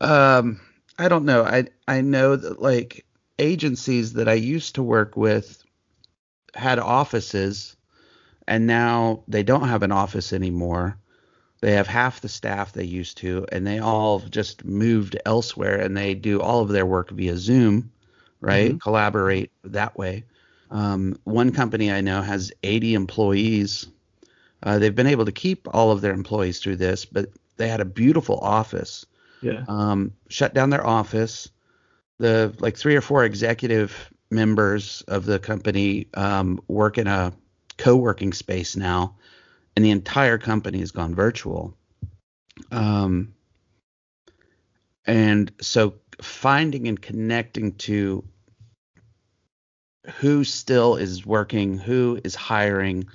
[0.00, 0.60] um,
[0.98, 1.44] I don't know.
[1.44, 3.04] I I know that like
[3.38, 5.62] agencies that I used to work with
[6.54, 7.76] had offices
[8.48, 10.98] and now they don't have an office anymore.
[11.60, 15.96] they have half the staff they used to, and they all just moved elsewhere, and
[15.96, 17.90] they do all of their work via Zoom,
[18.40, 18.74] right?
[18.74, 18.80] Mhm.
[18.80, 20.24] Collaborate that way.
[20.74, 23.86] Um, one company I know has 80 employees.
[24.60, 27.80] Uh, they've been able to keep all of their employees through this, but they had
[27.80, 29.06] a beautiful office.
[29.40, 29.64] Yeah.
[29.68, 31.48] Um, shut down their office.
[32.18, 37.32] The like three or four executive members of the company um, work in a
[37.78, 39.16] co-working space now,
[39.76, 41.76] and the entire company has gone virtual.
[42.72, 43.32] Um,
[45.06, 48.24] and so finding and connecting to
[50.18, 53.06] who still is working, who is hiring,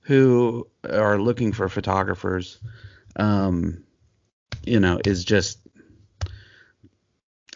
[0.00, 2.58] who are looking for photographers,
[3.16, 3.84] um,
[4.64, 5.58] you know, is just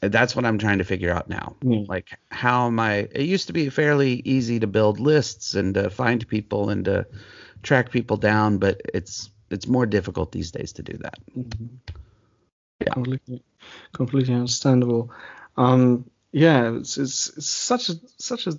[0.03, 1.57] that's what I'm trying to figure out now.
[1.62, 3.09] Like, how am I?
[3.12, 7.07] It used to be fairly easy to build lists and to find people and to
[7.62, 11.19] track people down, but it's it's more difficult these days to do that.
[11.37, 11.69] Mhm.
[12.81, 12.93] Yeah.
[12.93, 13.43] Completely,
[13.93, 15.11] completely understandable.
[15.57, 18.59] Um, yeah, it's, it's it's such a such a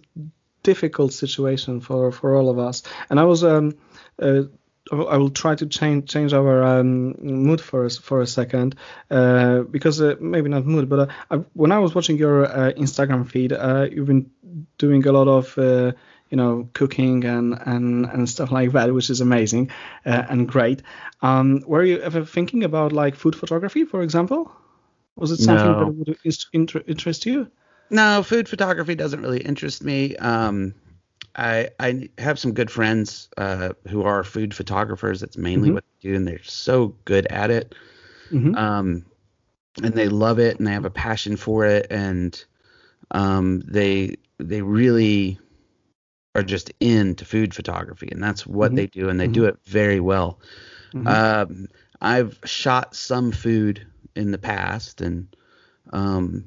[0.64, 2.84] difficult situation for for all of us.
[3.10, 3.78] And I was um,
[4.20, 4.44] uh,
[4.92, 8.76] I will try to change change our um, mood for us for a second,
[9.12, 12.72] uh, because uh, maybe not mood, but uh, I, when I was watching your uh,
[12.74, 14.32] Instagram feed, uh, you've been
[14.78, 15.92] doing a lot of uh,
[16.30, 19.72] you know cooking and and and stuff like that, which is amazing
[20.06, 20.82] uh, and great.
[21.22, 24.52] Um, were you ever thinking about like food photography, for example?
[25.16, 25.86] Was it something No.
[25.86, 26.18] that would
[26.54, 27.52] inter- interest you?
[27.90, 30.16] No, food photography doesn't really interest me.
[30.18, 30.74] Um,
[31.36, 35.20] I I have some good friends uh, who are food photographers.
[35.22, 35.76] That's mainly Mhm.
[35.76, 37.76] what they do, and they're so good at it.
[38.32, 39.06] hmm um,
[39.84, 42.46] and they love it and they have a passion for it and
[43.12, 45.40] um, they they really
[46.36, 48.76] are just into food photography and that's what Mhm.
[48.76, 50.40] they do and they do it very well
[50.94, 51.06] Mhm.
[51.08, 51.68] um,
[52.02, 55.28] i've shot some food in the past and
[55.94, 56.46] um,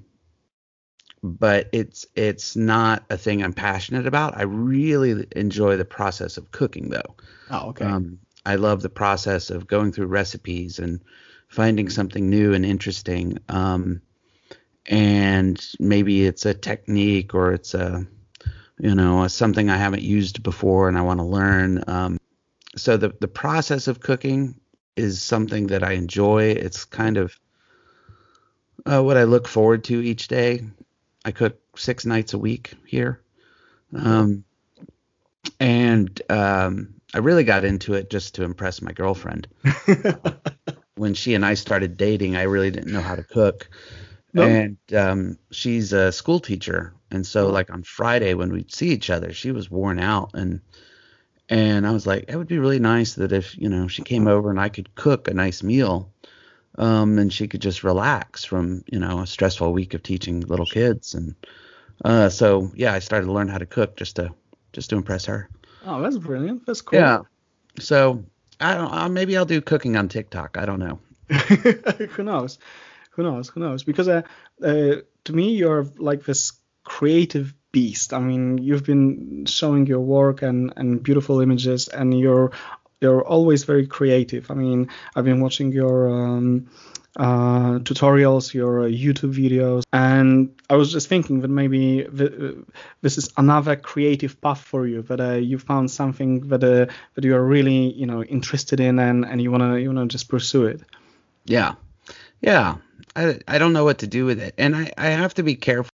[1.23, 6.51] but it's it's not a thing i'm passionate about i really enjoy the process of
[6.51, 7.15] cooking though
[7.51, 7.85] oh, okay.
[7.85, 11.01] um, I love the process of going through recipes and
[11.49, 13.39] finding something new and interesting.
[13.49, 14.01] Um,
[14.87, 18.07] and maybe it's a technique or it's a,
[18.79, 21.85] you know, something I haven't used before and I want to learn.
[21.87, 22.19] Um,
[22.77, 24.59] so the the process of cooking
[24.97, 26.53] is something that I enjoy.
[26.53, 27.39] It's kind of
[28.87, 30.63] uh, what I look forward to each day.
[31.25, 33.21] I cook six nights a week here.
[33.95, 34.45] Um,
[35.59, 39.49] and um, I really got into it just to impress my girlfriend.
[40.97, 43.71] When she and I started dating, I really didn't know how to cook.
[44.35, 44.43] No?
[44.43, 49.09] And um, she's a school teacher, and so like on Friday when we'd see each
[49.09, 50.61] other, she was worn out, and
[51.49, 54.29] and I was like, it would be really nice that if you know she came
[54.29, 56.13] over and I could cook a nice meal,
[56.79, 60.67] um, and she could just relax from you know a stressful week of teaching little
[60.67, 61.35] kids, and
[62.05, 64.33] uh, so yeah, I started to learn how to cook just to
[64.73, 65.49] just to impress her.
[65.87, 66.67] oh, that's brilliant.
[66.67, 66.99] That's cool.
[66.99, 67.23] Yeah.
[67.79, 68.25] So
[68.61, 68.93] I don't.
[68.93, 70.57] Uh, maybe I'll do cooking on TikTok.
[70.59, 70.99] I don't know.
[71.31, 72.59] who knows?
[73.13, 73.49] Who knows?
[73.49, 73.85] Who knows?
[73.85, 74.23] Because uh,
[74.63, 76.53] uh, to me, you're like this
[76.85, 78.13] creative beast.
[78.13, 82.53] I mean, you've been showing your work and, and beautiful images, and you're
[83.01, 84.51] you're always very creative.
[84.51, 86.69] I mean, I've been watching your um,
[87.17, 92.53] uh, tutorials, your uh, YouTube videos, and I was just thinking that maybe th- uh,
[93.03, 95.03] this is another creative path for you.
[95.03, 98.99] That uh, you found something that uh, that you are really, you know, interested in,
[98.99, 100.83] and, and you wanna you wanna just pursue it.
[101.45, 101.75] Yeah.
[102.41, 102.77] Yeah.
[103.17, 105.57] I I don't know what to do with it, and I I have to be
[105.57, 105.91] careful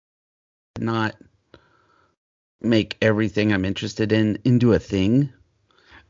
[0.79, 1.15] not
[2.61, 5.33] make everything I'm interested in into a thing,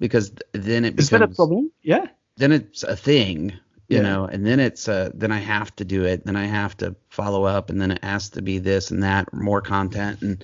[0.01, 1.71] because then it becomes Is that a problem?
[1.83, 2.07] Yeah.
[2.37, 3.53] then it's a thing
[3.89, 4.01] you Yeah.
[4.01, 6.95] know and then it's uh then i have to do it then i have to
[7.09, 10.43] follow up and then it has to be this and that more content and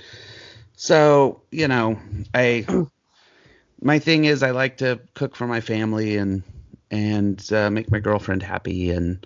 [0.75, 1.99] so you know
[2.33, 2.65] i
[3.81, 6.43] my thing is i like to cook for my family and
[6.91, 9.25] and uh, make my girlfriend happy and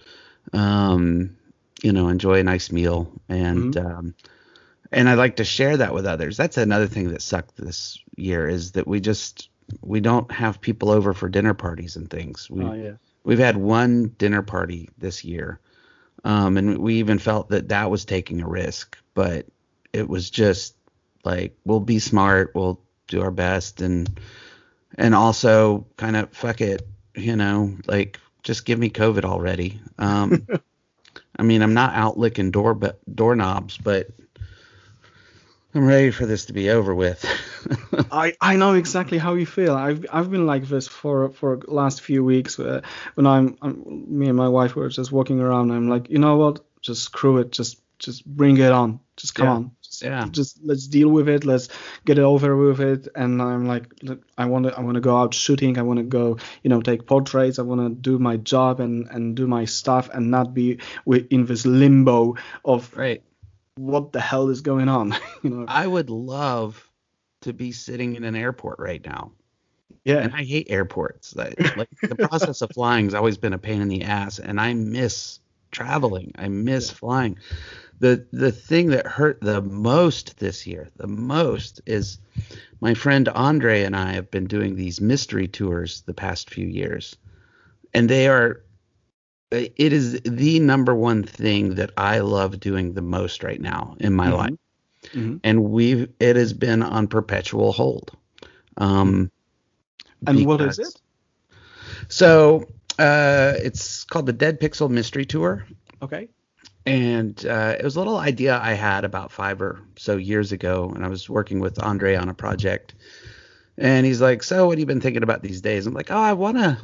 [0.53, 1.36] um
[1.84, 4.15] you know enjoy a nice meal and um
[4.91, 8.47] and i like to share that with others that's another thing that sucked this year
[8.47, 9.51] is that we just
[9.82, 12.93] we don't have people over for dinner parties and things we Oh yeah.
[13.24, 15.59] We've had one dinner party this year,
[16.24, 19.45] um, and we even felt that that was taking a risk, but
[19.93, 20.76] it was just
[21.24, 24.20] like we'll be smart, we'll do our best, and
[24.97, 29.80] and also kind of fuck it, you know, like just give me COVID already.
[29.99, 30.47] Um,
[31.38, 32.80] I mean, I'm not out licking door
[33.14, 34.07] doorknobs, but
[35.74, 37.26] I'm ready for this to be over with.
[38.11, 39.74] I, I know exactly how you feel.
[39.76, 42.59] I've I've been like this for for last few weeks.
[42.59, 42.82] Uh,
[43.15, 45.72] when I'm, I'm me and my wife were just walking around.
[45.72, 46.59] I'm like, you know what?
[46.82, 47.51] Just screw it.
[47.51, 48.99] Just just bring it on.
[49.15, 49.53] Just come Yeah.
[49.53, 49.72] on.
[49.82, 50.28] Just, Yeah.
[50.32, 51.45] just let's deal with it.
[51.45, 51.69] Let's
[52.03, 53.07] get it over with it.
[53.15, 55.78] And I'm like, look, I want to I want to go out shooting.
[55.78, 57.59] I want to go, you know, take portraits.
[57.59, 60.80] I want to do my job and and do my stuff and not be
[61.30, 63.24] in this limbo of right.
[63.82, 65.15] What the hell is going on.
[65.43, 65.65] you know.
[65.67, 66.88] I would love
[67.41, 69.32] to be sitting in an airport right now.
[70.05, 70.17] Yeah.
[70.17, 71.36] And I hate airports.
[71.36, 74.59] Like, like the process of flying has always been a pain in the ass, and
[74.59, 75.39] I miss
[75.71, 76.32] traveling.
[76.38, 77.38] I miss flying.
[77.99, 82.17] The the thing that hurt the most this year, the most, is
[82.79, 87.15] my friend Andre and I have been doing these mystery tours the past few years,
[87.93, 88.63] and they are.
[89.52, 94.14] It is the number one thing that I love doing the most right now in
[94.14, 94.38] my Mhm.
[94.38, 94.54] life
[95.14, 95.39] Mhm.
[95.43, 98.12] and we've it has been on perpetual hold.
[98.78, 99.30] Um,
[100.28, 100.95] And what is it?
[102.10, 102.68] So
[102.99, 105.66] uh, it's called the Dead Pixel Mystery Tour,
[106.02, 106.30] Okay.
[106.86, 110.91] and uh, it was a little idea I had about five or so years ago,
[110.95, 112.95] and I was working with Andre on a project,
[113.78, 116.18] and he's like, "So what have you been thinking about these days?" I'm like, "Oh,
[116.18, 116.80] I wanna."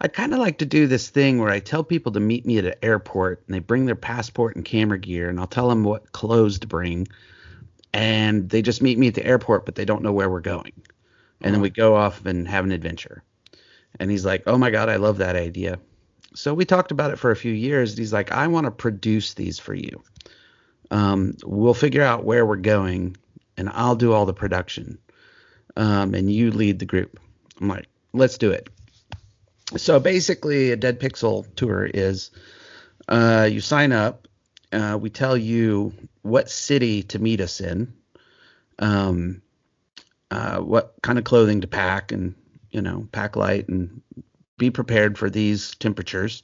[0.00, 2.58] I'd kind of like to do this thing where I tell people to meet me
[2.58, 5.84] at an airport and they bring their passport and camera gear and I'll tell them
[5.84, 7.06] what clothes to bring
[7.92, 10.72] and they just meet me at the airport but they don't know where we're going.
[11.42, 13.22] And then we go off and have an adventure.
[13.98, 15.78] And he's like, "Oh my god, I love that idea."
[16.34, 17.92] So we talked about it for a few years.
[17.92, 20.02] And he's like, "I want to produce these for you.
[20.90, 23.16] Um, we'll figure out where we're going,
[23.56, 24.98] and I'll do all the production,
[25.76, 27.18] um, and you lead the group."
[27.60, 28.68] I'm like, "Let's do it."
[29.76, 32.30] So basically, a Dead Pixel tour is
[33.08, 34.26] uh, you sign up.
[34.72, 35.92] Uh, we tell you
[36.22, 37.92] what city to meet us in,
[38.78, 39.42] um,
[40.30, 42.34] uh, what kind of clothing to pack, and
[42.70, 44.00] you know, pack light and
[44.58, 46.42] be prepared for these temperatures.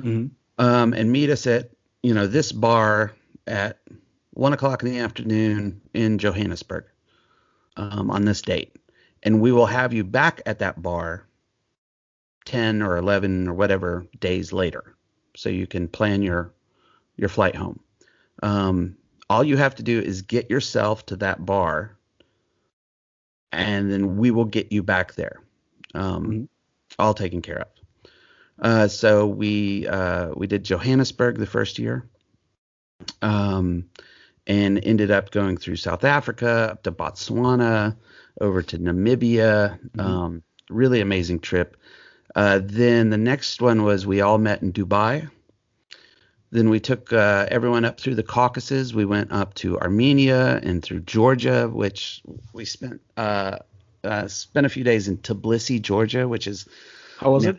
[0.00, 0.26] hmm
[0.58, 1.70] Um, and meet us at
[2.02, 3.12] you know this bar
[3.46, 3.78] at
[4.32, 6.84] one o'clock in the afternoon in Johannesburg
[7.76, 8.76] um, on this date,
[9.22, 11.26] and we will have you back at that bar
[12.46, 14.96] 10 or 11 or whatever days later.
[15.36, 16.52] So you can plan your
[17.16, 17.80] your flight home.
[18.42, 18.96] Um,
[19.28, 21.96] all you have to do is get yourself to that bar
[23.52, 25.40] and then we will get you back there
[25.94, 26.48] um, Mhm.
[26.98, 27.68] all taken care of.
[28.58, 32.08] Uh, so we uh, we did johannesburg the first year
[33.22, 33.84] um,
[34.46, 37.96] and ended up going through south africa up to botswana
[38.40, 39.78] over to namibia.
[39.96, 40.00] Mhm.
[40.04, 41.76] um, really amazing trip
[42.36, 45.28] uh, then the next one was we all met in Dubai.
[46.52, 48.94] Then we took uh, everyone up through the Caucasus.
[48.94, 52.22] We went up to Armenia and through Georgia, which
[52.52, 53.58] we spent uh,
[54.04, 56.68] uh, spent a few days in Tbilisi, Georgia, which is
[57.18, 57.56] How was it?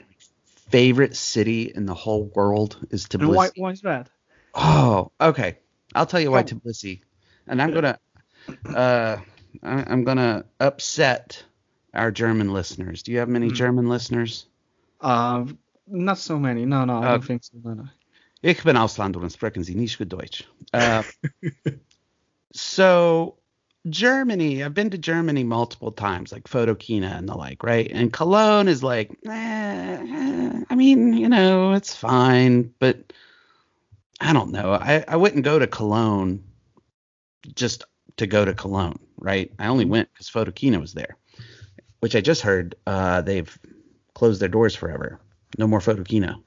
[0.69, 4.09] favorite city in the whole world is And why, why is that?
[4.53, 5.57] Oh, okay.
[5.95, 6.43] I'll tell you why.
[6.43, 7.01] Tbilisi,
[7.47, 7.99] and I'm gonna
[8.73, 9.17] uh,
[9.63, 11.43] I- I'm gonna upset
[11.93, 13.03] our German listeners.
[13.03, 13.53] Do you have many Mm.
[13.55, 14.45] German listeners?
[15.01, 15.45] Uh,
[15.87, 16.65] not so many.
[16.65, 17.57] No, no, I don't think so.
[17.63, 17.89] No, no.
[18.41, 20.43] Ich bin Ausländer und sprechen Sie nicht gut Deutsch.
[20.73, 21.03] Uh,
[22.53, 23.37] so
[23.89, 27.89] Germany, I've been to Germany multiple times, like Photokina and the like, right?
[27.91, 33.13] And Cologne is like, eh, eh, I mean, you know, it's fine, but
[34.19, 34.73] I don't know.
[34.73, 36.43] I, I wouldn't go to Cologne
[37.55, 37.85] just
[38.17, 39.51] to go to Cologne, right?
[39.57, 41.17] I only went because Photokina was there,
[41.99, 43.57] which I just heard uh, they've
[44.17, 45.19] closed their doors forever.
[45.59, 46.41] No more Photokina.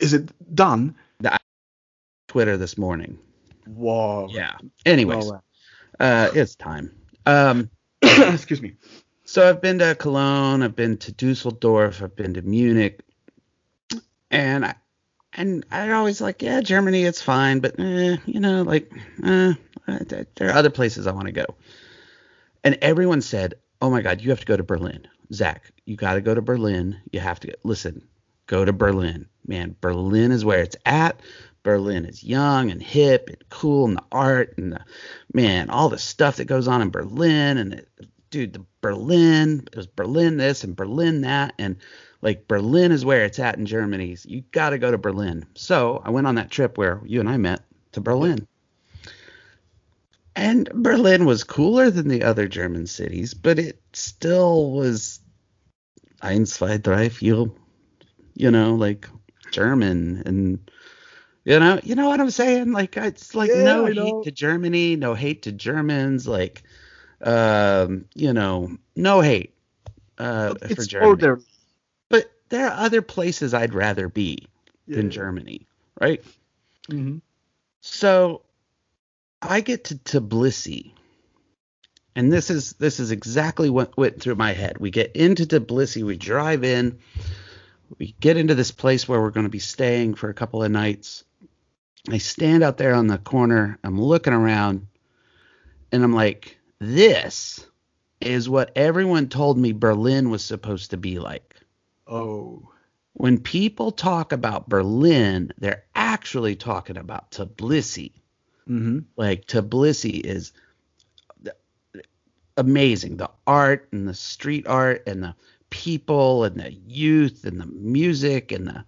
[0.00, 0.96] Is it done?
[2.26, 3.16] Twitter this morning.
[3.64, 4.26] Whoa.
[4.28, 4.56] Yeah.
[4.84, 5.44] Anyways, Well,
[6.00, 6.90] uh, it's time.
[7.26, 7.70] Um,
[8.02, 8.74] excuse me.
[9.24, 13.02] so I've been to Cologne, I've been to Dusseldorf, I've been to Munich,
[14.32, 14.74] and I,
[15.32, 18.90] and I always like, yeah, Germany, it's fine, but eh, you know, like,
[19.24, 19.52] eh,
[19.86, 21.46] there are other places I want to go.
[22.64, 25.72] And everyone said, oh my God, you have to go to Berlin, Zack.
[25.84, 27.00] You got to go to Berlin.
[27.12, 28.06] You have to listen.
[28.46, 29.74] Go to Berlin, man.
[29.80, 31.20] Berlin is where it's at.
[31.62, 34.84] Berlin is young and hip and cool, and the art and the
[35.32, 37.88] man, all the stuff that goes on in Berlin and it,
[38.30, 41.76] dude, the Berlin, it was Berlin this and Berlin that, and
[42.20, 44.16] like Berlin is where it's at in Germany.
[44.16, 45.46] So you got to go to Berlin.
[45.54, 47.60] So I went on that trip where you and I met
[47.92, 48.46] to Berlin.
[50.36, 55.20] And Berlin was cooler than the other German cities, but it still was
[56.22, 57.46] eins, zwei, drei, vier,
[58.34, 59.08] you know, like
[59.50, 60.22] German.
[60.26, 60.70] And
[61.44, 62.72] You know, you know what I'm saying?
[62.72, 64.22] Like it's like Yeah, no hate know.
[64.22, 66.62] to Germany, no hate to Germans, like
[67.22, 69.54] um, you know, no hate
[70.18, 71.06] uh for Germany.
[71.06, 71.40] order.
[72.10, 74.48] But there are other places I'd rather be
[74.92, 75.66] than Germany,
[76.00, 76.24] right?
[76.88, 77.22] Mhm.
[77.82, 78.43] So
[79.46, 80.92] I get to Tbilisi.
[82.16, 84.78] And this is this is exactly what went through my head.
[84.78, 86.98] We get into Tbilisi, we drive in,
[87.98, 90.70] we get into this place where we're going to be staying for a couple of
[90.70, 91.24] nights.
[92.10, 94.86] I stand out there on the corner, I'm looking around,
[95.90, 97.66] and I'm like, this
[98.20, 101.56] is what everyone told me Berlin was supposed to be like
[102.06, 102.70] Oh.
[103.14, 108.12] when people talk about Berlin, they're actually talking about Tbilisi.
[108.66, 110.52] Hmm Like Tbilisi is
[112.56, 113.16] amazing.
[113.16, 115.34] The art and the street art and the
[115.70, 118.84] people and the youth and the music and the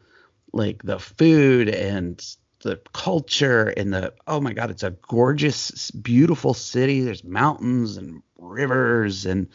[0.53, 2.25] like the food and
[2.63, 7.01] the culture and the oh my god, it's a gorgeous, beautiful city.
[7.01, 9.49] There's mountains and rivers and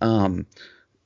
[0.00, 0.46] um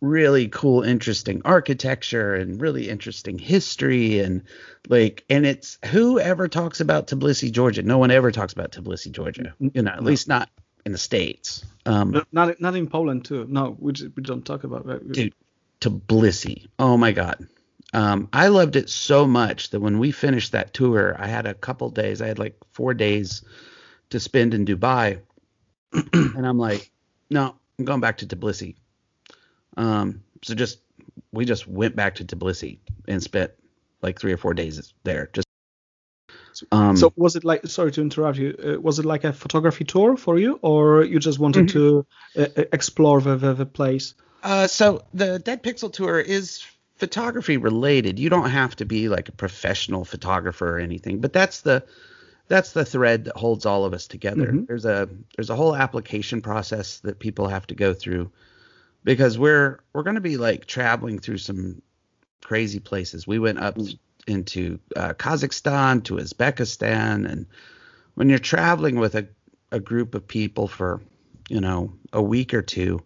[0.05, 4.43] really cool interesting architecture and really interesting history and
[4.89, 9.55] like and it's whoever talks about Tbilisi Georgia no one ever talks about Tbilisi Georgia
[9.61, 10.11] you know at No.
[10.11, 10.51] least not
[10.85, 13.47] in the states um Not not in Poland too.
[13.49, 15.11] No, we just, we don't talk about that.
[15.11, 15.35] Dude.
[15.81, 17.47] Tbilisi oh my god
[17.95, 21.55] um I loved it so much that when we finished that tour I had a
[21.55, 23.43] couple days I had like 4 days
[24.11, 25.21] to spend in Dubai
[26.13, 26.91] and I'm like
[27.31, 28.77] no I'm going back to Tbilisi
[29.77, 30.81] um so just
[31.33, 33.51] we just went back to Tbilisi and spent
[34.03, 35.49] like 3 or 4 days there just
[36.73, 37.67] um So was it like?
[37.67, 38.55] Sorry to interrupt you.
[38.65, 42.07] Uh, was it like a photography tour for you, or you just wanted to
[42.39, 44.15] uh, uh, explore the, the the place?
[44.43, 46.63] Uh, so the Dead Pixel Tour is
[46.97, 48.19] photography related.
[48.19, 51.83] You don't have to be like a professional photographer or anything, but that's the
[52.47, 54.53] that's the thread that holds all of us together.
[54.53, 54.67] Mhm.
[54.67, 58.31] There's a there's a whole application process that people have to go through
[59.05, 61.83] because we're we're going to be like traveling through some
[62.43, 63.27] crazy places.
[63.27, 63.79] We went up
[64.27, 67.47] into uh, Kazakhstan to Uzbekistan, and
[68.15, 69.29] when you're traveling with a
[69.71, 71.01] a group of people for
[71.49, 73.01] you know a week or two,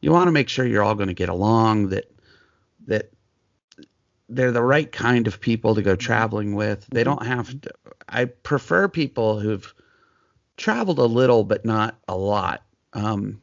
[0.00, 1.90] you want to make sure you're all going to get along.
[1.90, 2.10] That
[2.86, 3.10] that
[4.28, 6.86] they're the right kind of people to go traveling with.
[6.90, 7.70] They don't have to.
[8.08, 9.74] I prefer people who've
[10.56, 12.62] traveled a little but not a lot.
[12.92, 13.40] Um,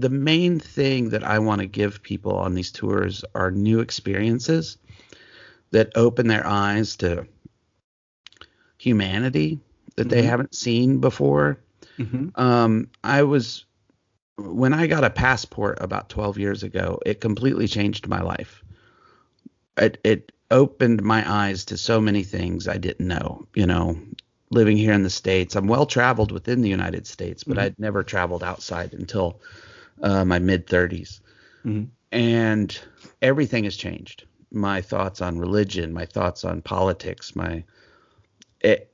[0.00, 4.78] the main thing that I want to give people on these tours are new experiences
[5.72, 7.26] that open their eyes to
[8.78, 9.60] humanity
[9.96, 10.26] that they Mhm.
[10.26, 11.58] haven't seen before.
[11.98, 13.64] hmm Um, I was
[14.38, 18.64] when I got a passport about 12 years ago, it completely changed my life.
[19.76, 23.46] It it opened my eyes to so many things I didn't know.
[23.54, 23.98] You know,
[24.50, 27.62] living here in the states, I'm well traveled within the United States, but Mhm.
[27.62, 29.40] I'd never traveled outside until
[30.02, 31.20] uh, my mid 30s,
[31.64, 31.88] Mhm.
[32.12, 32.80] and
[33.22, 34.24] everything has changed.
[34.50, 37.64] My thoughts on religion, my thoughts on politics, my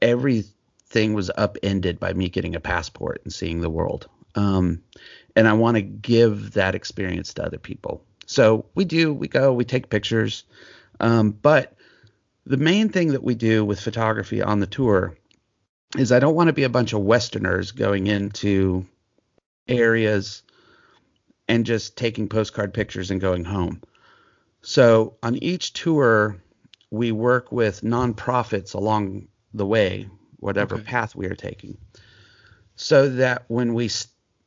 [0.01, 4.09] everything was upended by me getting a passport and seeing the world.
[4.35, 4.83] Um,
[5.35, 8.05] and I want to give that experience to other people.
[8.27, 10.45] So we do, we go, we take pictures.
[11.01, 11.77] Um, but
[12.45, 15.17] the main thing that we do with photography on the tour
[15.97, 18.87] is I don't want to be a bunch of Westerners going into
[19.69, 20.43] areas
[21.49, 23.83] and just taking postcard pictures and going home.
[24.63, 26.37] So on each tour,
[26.91, 30.85] we work with nonprofits along the way, whatever Okay.
[30.85, 31.79] path we are taking,
[32.75, 33.91] so that when we,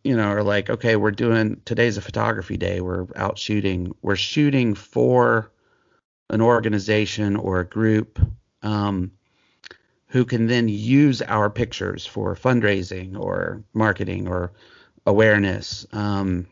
[0.04, 4.16] you know, are like, okay, we're doing today's a photography day, we're out shooting, we're
[4.16, 5.52] shooting for
[6.30, 8.20] an organization or a group
[8.62, 9.12] um,
[10.08, 14.52] who can then use our pictures for fundraising or marketing or
[15.06, 15.86] awareness.
[15.91, 16.47] Um,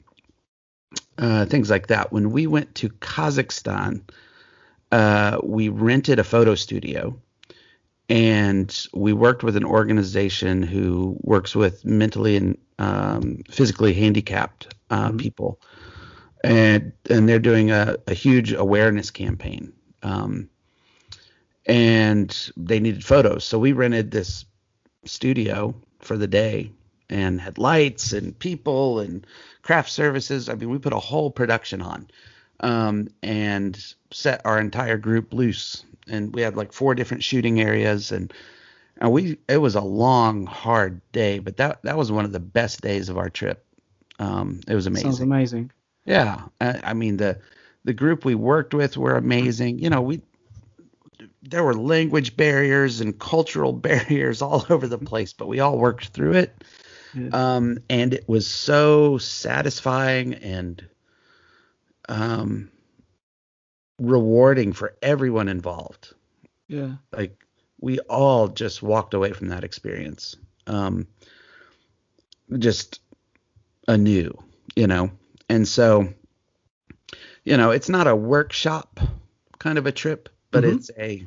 [1.17, 2.11] uh, things like that.
[2.11, 4.01] When we went to Kazakhstan,
[4.91, 7.19] uh, we rented a photo studio
[8.09, 15.11] and we worked with an organization who works with mentally and um, physically handicapped uh,
[15.11, 15.17] Mhm.
[15.19, 15.59] people.
[16.43, 19.73] And, and they're doing a, a huge awareness campaign.
[20.03, 20.49] Um,
[21.65, 23.43] and they needed photos.
[23.43, 24.45] So we rented this
[25.03, 26.71] studio for the day
[27.09, 29.25] and had lights and people and
[29.61, 30.49] craft services.
[30.49, 32.07] I mean, we put a whole production on
[32.59, 35.83] um, and set our entire group loose.
[36.07, 38.33] And we had like four different shooting areas, and
[38.97, 42.39] and we it was a long, hard day, but that that was one of the
[42.39, 43.65] best days of our trip.
[44.17, 45.11] Um, it was amazing.
[45.11, 45.71] Sounds amazing.
[46.05, 47.39] Yeah, I, I mean the
[47.83, 49.79] the group we worked with were amazing.
[49.79, 50.21] You know, we
[51.41, 56.07] there were language barriers and cultural barriers all over the place, but we all worked
[56.07, 56.63] through it.
[57.17, 57.29] Yeah.
[57.31, 60.85] Um, and it was so satisfying and
[62.07, 62.71] um,
[63.99, 66.13] rewarding for everyone involved.
[66.67, 66.93] Yeah.
[67.11, 67.43] Like
[67.79, 70.35] we all just walked away from that experience.
[70.67, 71.07] Um,
[72.57, 73.01] just
[73.87, 74.37] anew,
[74.75, 75.11] you know.
[75.49, 76.13] And so,
[77.43, 78.99] you know, it's not a workshop
[79.59, 80.77] kind of a trip, but mm-hmm.
[80.77, 81.25] it's a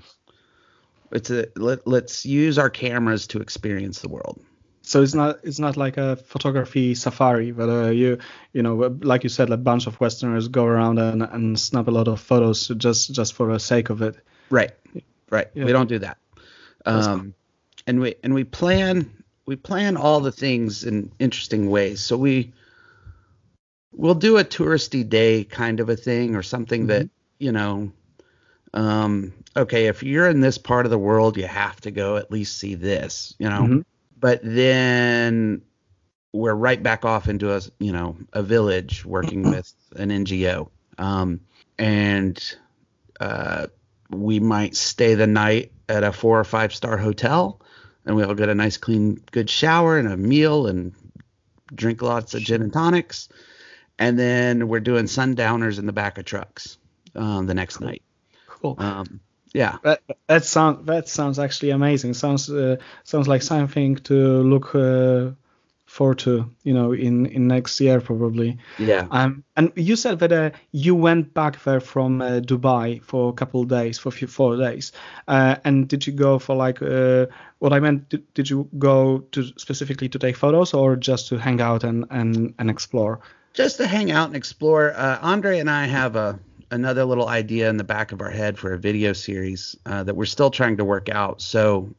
[1.12, 4.40] it's a let, let's use our cameras to experience the world.
[4.90, 8.18] So it's not it's not like a photography safari, but uh, you
[8.52, 11.92] you know like you said, a bunch of Westerners go around and, and snap a
[11.92, 14.16] lot of photos just just for the sake of it.
[14.50, 14.72] Right,
[15.30, 15.46] right.
[15.54, 15.66] Yeah.
[15.66, 16.18] We don't do that.
[16.86, 17.34] Um,
[17.86, 19.08] and we and we plan
[19.46, 22.00] we plan all the things in interesting ways.
[22.00, 22.52] So we
[23.92, 27.06] we'll do a touristy day kind of a thing or something mm-hmm.
[27.06, 27.92] that you know
[28.74, 32.32] um, okay, if you're in this part of the world, you have to go at
[32.32, 33.62] least see this, you know.
[33.62, 33.80] Mm-hmm.
[34.20, 35.62] But then
[36.32, 40.68] we're right back off into a, you know, a village working with an NGO,
[40.98, 41.40] um,
[41.78, 42.56] and
[43.18, 43.66] uh,
[44.10, 47.60] we might stay the night at a four or five star hotel,
[48.04, 50.94] and we all get a nice, clean, good shower and a meal and
[51.74, 53.28] drink lots of gin and tonics,
[53.98, 56.78] and then we're doing sundowners in the back of trucks
[57.14, 58.02] um, the next night.
[58.46, 58.76] Cool.
[58.78, 59.20] Um,
[59.52, 59.78] yeah.
[59.82, 62.14] That that sounds that sounds actually amazing.
[62.14, 65.30] Sounds uh, sounds like something to look uh,
[65.86, 66.50] forward to.
[66.62, 68.58] You know, in in next year probably.
[68.78, 69.06] Yeah.
[69.10, 73.32] Um, and you said that uh, you went back there from uh, Dubai for a
[73.32, 74.92] couple of days, for a few four days.
[75.26, 77.26] Uh, and did you go for like uh,
[77.58, 78.08] what I meant?
[78.08, 82.06] Did, did you go to specifically to take photos or just to hang out and
[82.10, 83.20] and and explore?
[83.52, 84.94] Just to hang out and explore.
[84.94, 86.38] Andre and I have a
[86.70, 90.14] another little idea in the back of our head for a video series uh, that
[90.14, 91.40] we're still trying to work out.
[91.42, 91.94] So,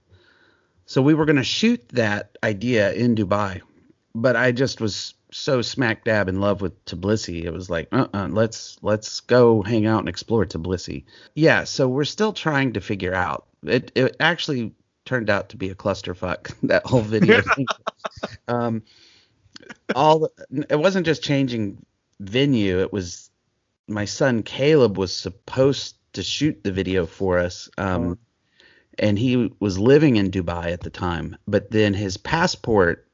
[0.85, 3.61] so we were going to shoot that idea in Dubai,
[4.15, 7.43] but I just was so smack dab in love with Tbilisi.
[7.43, 11.05] It was like, uh-uh, let's let's go hang out and explore Tbilisi.
[11.35, 13.47] Yeah, so we're still trying to figure out.
[13.63, 14.73] It it actually
[15.05, 17.41] turned out to be a clusterfuck that whole video.
[18.47, 18.83] um,
[19.95, 21.85] all the, it wasn't just changing
[22.19, 23.30] venue; it was
[23.91, 27.69] my son Caleb was supposed to shoot the video for us.
[27.77, 28.17] Um, oh.
[28.99, 33.07] And he was living in Dubai at the time, but then his passport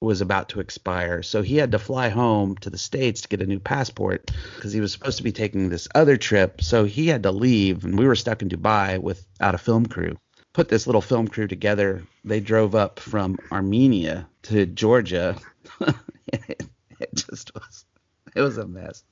[0.00, 1.22] was about to expire.
[1.22, 4.72] So he had to fly home to the States to get a new passport because
[4.72, 6.62] he was supposed to be taking this other trip.
[6.62, 10.16] So he had to leave, and we were stuck in Dubai without a film crew.
[10.52, 12.02] Put this little film crew together.
[12.24, 15.36] They drove up from Armenia to Georgia.
[15.80, 16.62] it,
[17.00, 17.84] it just was
[18.36, 19.04] it was a mess.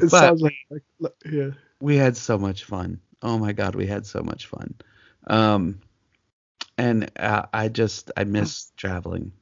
[0.00, 0.82] It but sounds like,
[1.24, 1.50] yeah.
[1.80, 3.00] We had so much fun.
[3.22, 4.74] Oh my god, we had so much fun.
[5.26, 5.80] Um,
[6.78, 9.32] and uh, I just I miss traveling.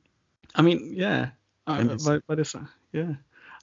[0.55, 1.31] I mean, yeah,
[1.67, 3.15] I, I but, but it's uh, yeah.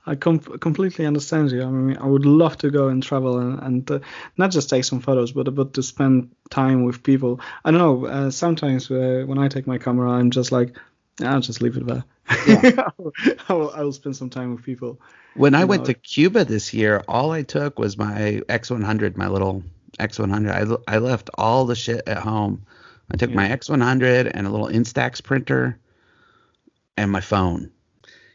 [0.05, 1.61] I com- completely understand you.
[1.61, 3.99] I mean, I would love to go and travel and, and uh,
[4.35, 7.39] not just take some photos, but but to spend time with people.
[7.63, 8.07] I don't know.
[8.07, 10.75] Uh, sometimes uh, when I take my camera, I'm just like,
[11.23, 12.03] I'll just leave it there.
[12.47, 12.89] Yeah.
[13.49, 14.99] I, will, I will spend some time with people.
[15.35, 19.63] When I went to Cuba this year, all I took was my X100, my little
[19.99, 20.79] X100.
[20.87, 22.65] I, I left all the shit at home.
[23.11, 23.35] I took yeah.
[23.35, 25.77] my X100 and a little Instax printer
[26.97, 27.71] and my phone.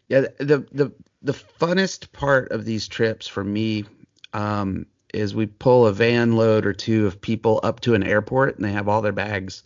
[0.08, 3.84] Yeah, the the the funnest part of these trips for me
[4.32, 8.56] um, is we pull a van load or two of people up to an airport
[8.56, 9.62] and they have all their bags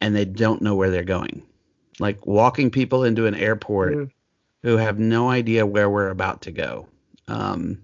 [0.00, 1.42] and they don't know where they're going.
[1.98, 4.10] Like walking people into an airport mm
[4.62, 6.88] who have no idea where we're about to go.
[7.28, 7.82] Um,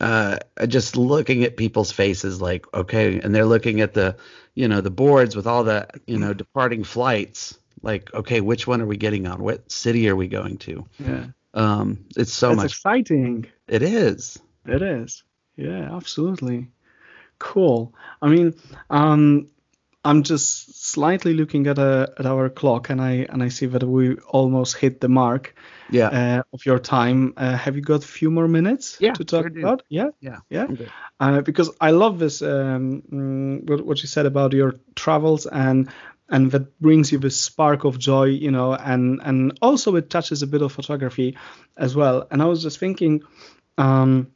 [0.00, 4.16] uh, just looking at people's faces, like okay, and they're looking at the,
[4.54, 7.56] you know, the boards with all the, you know, departing flights.
[7.82, 9.40] Like, okay, which one are we getting on?
[9.40, 10.88] What city are we going to?
[10.98, 11.26] Yeah.
[11.54, 13.46] Um, it's so That's much exciting.
[13.68, 14.38] It is.
[14.66, 15.22] It is.
[15.56, 16.68] Yeah, absolutely.
[17.38, 17.94] Cool.
[18.20, 18.54] I mean,
[18.90, 19.48] um,
[20.06, 23.66] I'm just slightly looking at, a, uh, at our clock, and I and I see
[23.66, 25.54] that we almost hit the mark.
[25.90, 26.08] Yeah.
[26.08, 27.32] Uh, of your time.
[27.36, 29.82] Uh, have you got a few more minutes yeah, to talk sure about?
[29.88, 30.10] Yeah.
[30.20, 30.38] Yeah.
[30.50, 30.66] Yeah.
[31.20, 35.88] Uh, because I love this um, mm, what you said about your travels and
[36.28, 40.42] and that brings you this spark of joy, you know, and and also it touches
[40.42, 41.36] a bit of photography
[41.76, 42.26] as well.
[42.30, 43.22] And I was just thinking.
[43.78, 44.32] Um,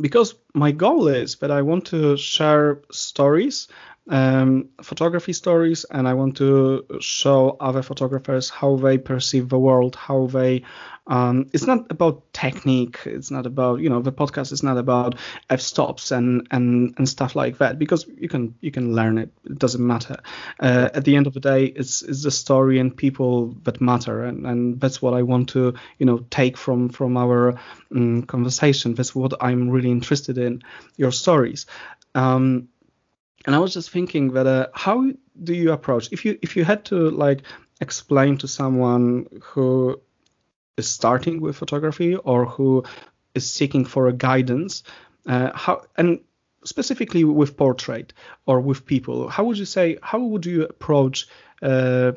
[0.00, 3.68] because my goal is that I want to share stories
[4.08, 9.96] um, photography stories, and I want to show other photographers how they perceive the world,
[9.96, 10.64] how they.
[11.06, 13.00] Um, it's not about technique.
[13.06, 15.18] It's not about you know the podcast is not about
[15.50, 19.32] f stops and and and stuff like that because you can you can learn it.
[19.44, 20.16] It doesn't matter.
[20.60, 24.24] Uh, at the end of the day, it's it's the story and people that matter,
[24.24, 27.58] and and that's what I want to you know take from from our
[27.94, 28.94] um, conversation.
[28.94, 30.62] That's what I'm really interested in
[30.96, 31.66] your stories.
[32.14, 32.68] Um,
[33.46, 35.10] and I was just thinking that uh, how
[35.42, 37.42] do you approach if you if you had to like
[37.80, 40.00] explain to someone who
[40.76, 42.84] is starting with photography or who
[43.34, 44.82] is seeking for a guidance,
[45.26, 46.20] uh, how and
[46.64, 48.12] specifically with portrait
[48.46, 51.26] or with people, how would you say how would you approach
[51.62, 52.12] uh,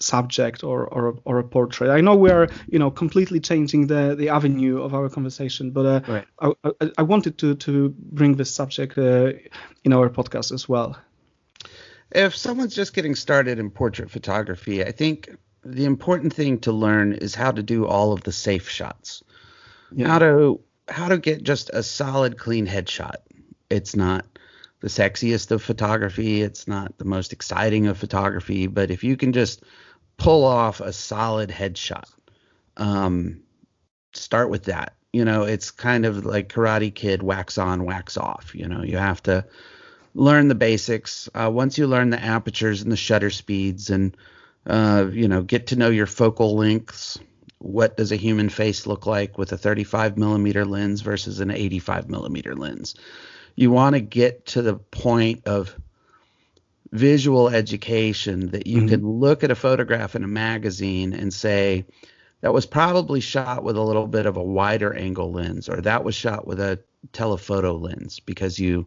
[0.00, 1.90] subject or, or or a portrait.
[1.90, 5.86] I know we are you know completely changing the the avenue of our conversation, but
[5.86, 6.26] uh, right.
[6.40, 9.32] I, I, I, wanted to to bring this subject uh,
[9.84, 10.96] in our podcast as well.
[12.10, 17.12] If someone's just getting started in portrait photography, I think the important thing to learn
[17.12, 19.22] is how to do all of the safe shots.
[19.92, 20.08] Yeah.
[20.08, 23.16] How to how to get just a solid clean headshot.
[23.68, 24.24] It's not
[24.80, 29.32] the sexiest of photography, it's not the most exciting of photography, but if you can
[29.32, 29.62] just
[30.18, 32.04] pull off a solid headshot.
[32.76, 33.42] Um,
[34.12, 34.94] start with that.
[35.12, 38.54] You know, it's kind of like Karate Kid, wax on, wax off.
[38.54, 39.46] You know, you have to
[40.14, 41.30] learn the basics.
[41.34, 44.14] Uh, once you learn the apertures and the shutter speeds, and
[44.66, 47.18] uh, you know, get to know your focal lengths.
[47.60, 52.08] What does a human face look like with a 35 millimeter lens versus an 85
[52.08, 52.94] millimeter lens?
[53.56, 55.74] You want to get to the point of
[56.92, 58.88] visual education that you mm-hmm.
[58.88, 61.84] can look at a photograph in a magazine and say
[62.40, 66.04] that was probably shot with a little bit of a wider angle lens or that
[66.04, 66.78] was shot with a
[67.12, 68.86] telephoto lens because you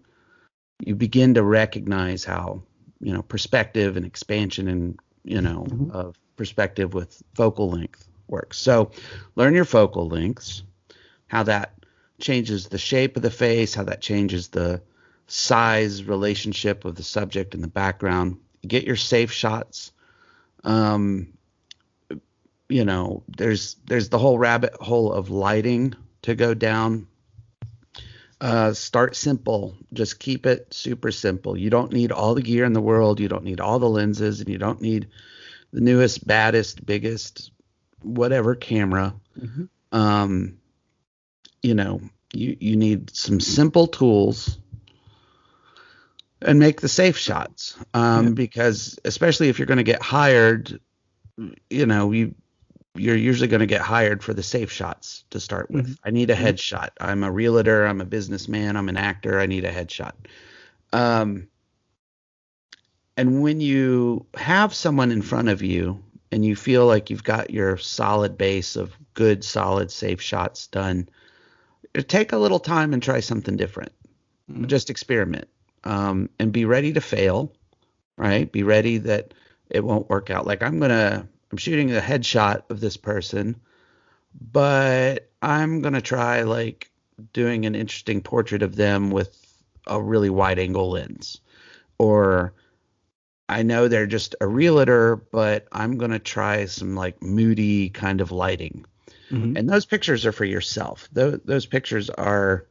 [0.84, 2.64] you begin to recognize how
[3.00, 5.92] you know perspective and expansion and you know mm-hmm.
[5.92, 8.92] of perspective with focal length works so
[9.36, 10.64] learn your focal lengths
[11.28, 11.74] how that
[12.20, 14.82] changes the shape of the face how that changes the
[15.32, 18.38] size relationship of the subject and the background.
[18.68, 19.94] Get your safe shots.
[20.66, 21.34] Um,
[22.68, 27.08] you know, there's there's the whole rabbit hole of lighting to go down.
[28.42, 29.78] Uh, start simple.
[29.94, 31.58] Just keep it super simple.
[31.58, 33.20] You don't need all the gear in the world.
[33.20, 35.08] You don't need all the lenses, and you don't need
[35.72, 37.52] the newest, baddest, biggest,
[38.02, 39.14] whatever camera.
[39.40, 39.98] Mm-hmm.
[39.98, 40.58] Um,
[41.64, 42.02] you know,
[42.34, 44.58] you you need some simple tools
[46.42, 48.34] and make the safe shots um, yeah.
[48.34, 50.80] because especially if you're going to get hired
[51.70, 52.34] you know you
[52.96, 56.08] you're usually going to get hired for the safe shots to start with mm-hmm.
[56.08, 56.46] i need a mm-hmm.
[56.46, 60.14] headshot i'm a realtor i'm a businessman i'm an actor i need a headshot
[60.94, 61.48] um,
[63.16, 67.50] and when you have someone in front of you and you feel like you've got
[67.50, 71.08] your solid base of good solid safe shots done
[72.08, 73.92] take a little time and try something different
[74.50, 74.66] mm-hmm.
[74.68, 75.48] just experiment
[75.84, 77.54] um, and be ready to fail,
[78.18, 78.52] right?
[78.52, 79.34] Be ready that
[79.70, 80.46] it won't work out.
[80.46, 83.60] Like I'm gonna, I'm shooting a headshot of this person,
[84.40, 86.92] but I'm gonna try like
[87.34, 89.38] doing an interesting portrait of them with
[89.88, 91.42] a really wide angle lens,
[91.98, 92.54] or
[93.50, 98.32] I know they're just a realtor, but I'm gonna try some like moody kind of
[98.32, 98.86] lighting.
[99.32, 99.58] Mm-hmm.
[99.58, 101.08] And those pictures are for yourself.
[101.14, 102.68] Those, those pictures are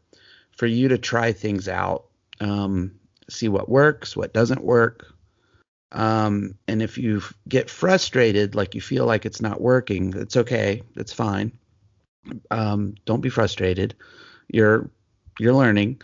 [0.53, 2.05] for you to try things out.
[2.39, 3.00] Um,
[3.31, 5.13] see what works, what doesn't work.
[5.93, 10.83] Um, and if you get frustrated, like you feel like it's not working, it's okay.
[10.97, 11.53] It's fine.
[12.51, 13.95] Um, don't be frustrated.
[14.49, 14.91] You're
[15.39, 16.03] you're learning.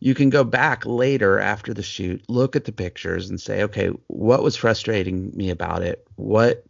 [0.00, 3.88] You can go back later after the shoot, look at the pictures, and say, okay,
[4.08, 6.06] what was frustrating me about it?
[6.16, 6.64] What?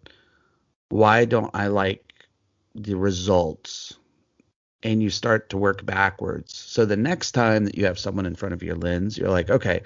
[0.90, 2.12] Why don't I like
[2.74, 3.98] the results?
[4.84, 6.54] And you start to work backwards.
[6.54, 9.50] So the next time that you have someone in front of your lens, you're like,
[9.50, 9.80] okay,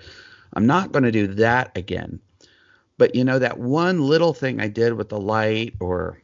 [0.52, 2.20] I'm not going to do that again.
[2.98, 6.20] But you know, that one little thing I did with the light or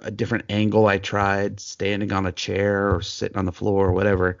[0.00, 3.92] a different angle I tried, standing on a chair or sitting on the floor or
[3.92, 4.38] whatever,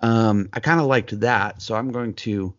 [0.00, 1.62] um, I kind of liked that.
[1.62, 2.52] So I'm going to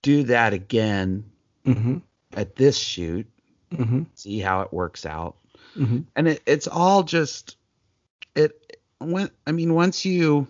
[0.00, 1.24] do that again
[1.66, 1.98] mm-hmm.
[2.32, 3.26] at this shoot,
[3.70, 4.04] mm-hmm.
[4.14, 5.36] see how it works out.
[5.76, 6.00] Mm-hmm.
[6.16, 7.56] And it, it's all just
[8.34, 10.46] it when I mean once you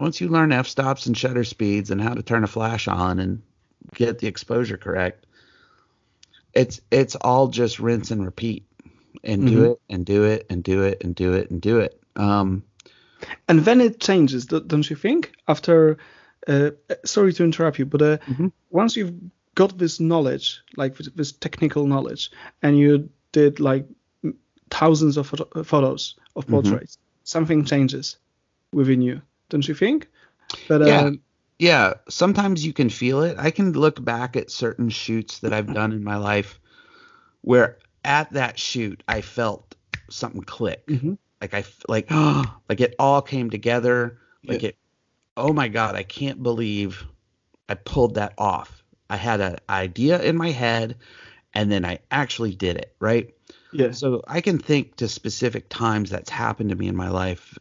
[0.00, 3.18] once you learn f stops and shutter speeds and how to turn a flash on
[3.18, 3.42] and
[3.94, 5.26] get the exposure correct,
[6.52, 8.66] it's it's all just rinse and repeat
[9.22, 9.54] and mm-hmm.
[9.54, 12.00] do it and do it and do it and do it and do it.
[12.16, 12.64] Um,
[13.48, 15.32] and then it changes, don't you think?
[15.48, 15.98] After
[16.46, 16.70] uh,
[17.04, 18.52] sorry to interrupt you, but uh, Mhm.
[18.70, 19.14] once you've
[19.54, 22.30] got this knowledge, like this, technical knowledge,
[22.62, 23.86] and you did like
[24.70, 26.50] thousands of photo- photos of Mhm.
[26.50, 28.18] portraits, something changes
[28.72, 30.08] within you, don't you think?
[30.68, 31.10] But uh, Yeah.
[31.58, 33.38] yeah, sometimes you can feel it.
[33.38, 36.58] I can look back at certain shoots that I've done in my life
[37.42, 39.76] where at that shoot I felt
[40.10, 40.88] something click.
[40.88, 42.10] mhm, Like I like
[42.68, 44.18] like it all came together.
[44.48, 44.70] Like Yeah.
[44.70, 44.78] it
[45.36, 47.04] oh my god, I can't believe
[47.68, 48.84] I pulled that off.
[49.10, 50.98] I had an idea in my head
[51.54, 53.33] and then I actually did it, right?
[53.74, 57.58] Yeah, So I can think to specific times that's happened to me in my life.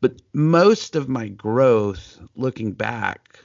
[0.00, 3.40] But most of my growth looking back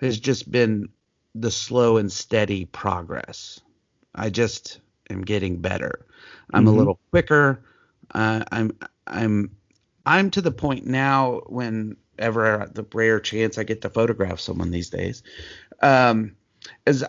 [0.00, 0.88] has just been
[1.34, 3.60] the slow and steady progress.
[4.14, 4.80] I just
[5.10, 6.06] am getting better.
[6.52, 6.68] I'm Mhm.
[6.68, 7.64] a little quicker.
[8.14, 8.72] Uh, I'm
[9.06, 9.50] I'm
[10.06, 14.90] I'm to the point now whenever the rare chance I get to photograph someone these
[14.90, 15.22] days,
[15.82, 16.36] um,
[16.86, 17.04] is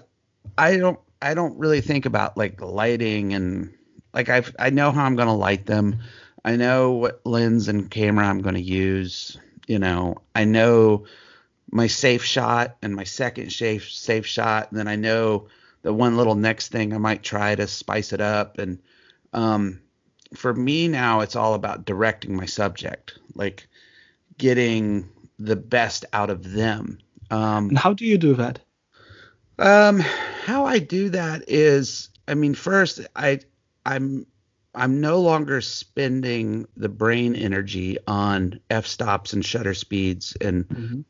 [0.58, 3.74] I don't I don't really think about like lighting and
[4.14, 6.00] like I I know how I'm gonna light them.
[6.46, 9.38] I know what lens and camera I'm gonna use.
[9.68, 11.06] You know, I know
[11.72, 15.48] my safe shot and my second safe safe shot, and then I know
[15.82, 18.58] the one little next thing I might try to spice it up.
[18.58, 18.80] And
[19.34, 19.82] um,
[20.34, 23.68] for me now, it's all about directing my subject, like
[24.38, 25.10] getting
[25.40, 27.00] the best out of them.
[27.30, 28.60] Um, and how do you do that?
[29.60, 33.40] Um, how I do that is, I mean, first, I,
[33.86, 34.26] I'm,
[34.76, 41.06] I'm no longer spending the brain energy on f-stops and shutter speeds and Mhm.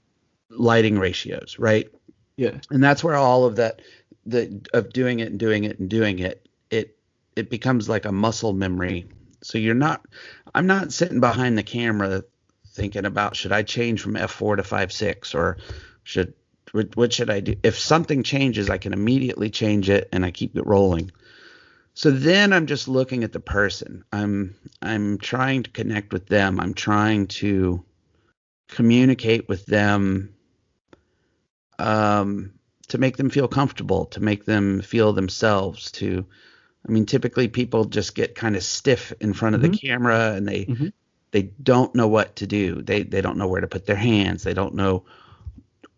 [0.49, 1.89] lighting ratios, right?
[2.37, 3.81] Yeah, And that's where all of that,
[4.25, 6.97] the of doing it and doing it and doing it, it,
[7.35, 9.07] it becomes like a muscle memory.
[9.43, 10.05] So you're not,
[10.53, 12.23] I'm not sitting behind the camera
[12.67, 15.57] thinking about should I change from f4 to 5.6 or
[16.03, 16.33] should
[16.71, 17.55] what, what should I do?
[17.63, 21.11] If something changes, I can immediately change it and I keep it rolling.
[21.93, 24.03] So then I'm just looking at the person.
[24.11, 26.59] I'm I'm trying to connect with them.
[26.59, 27.83] I'm trying to
[28.67, 30.35] communicate with them
[31.79, 32.53] um,
[32.89, 35.91] to make them feel comfortable, to make them feel themselves.
[35.93, 36.25] To,
[36.87, 40.47] I mean, typically people just get kind of stiff in front of the camera and
[40.47, 40.93] they Mhm.
[41.31, 42.81] they don't know what to do.
[42.81, 44.43] They they don't know where to put their hands.
[44.43, 45.05] They don't know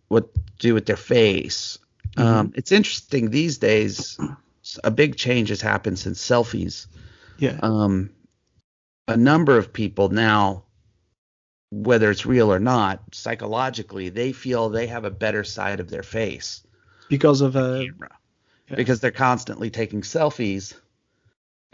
[0.09, 1.77] what to do with their face.
[2.17, 4.17] Um, it's interesting these days.
[4.83, 6.87] A big change has happened since selfies.
[7.37, 8.09] yeah, Um,
[9.07, 10.65] a number of people now,
[11.71, 16.03] whether it's real or not, psychologically they feel they have a better side of their
[16.03, 16.61] face
[17.07, 18.17] because of a camera
[18.69, 18.75] Yeah.
[18.75, 20.75] because they're constantly taking selfies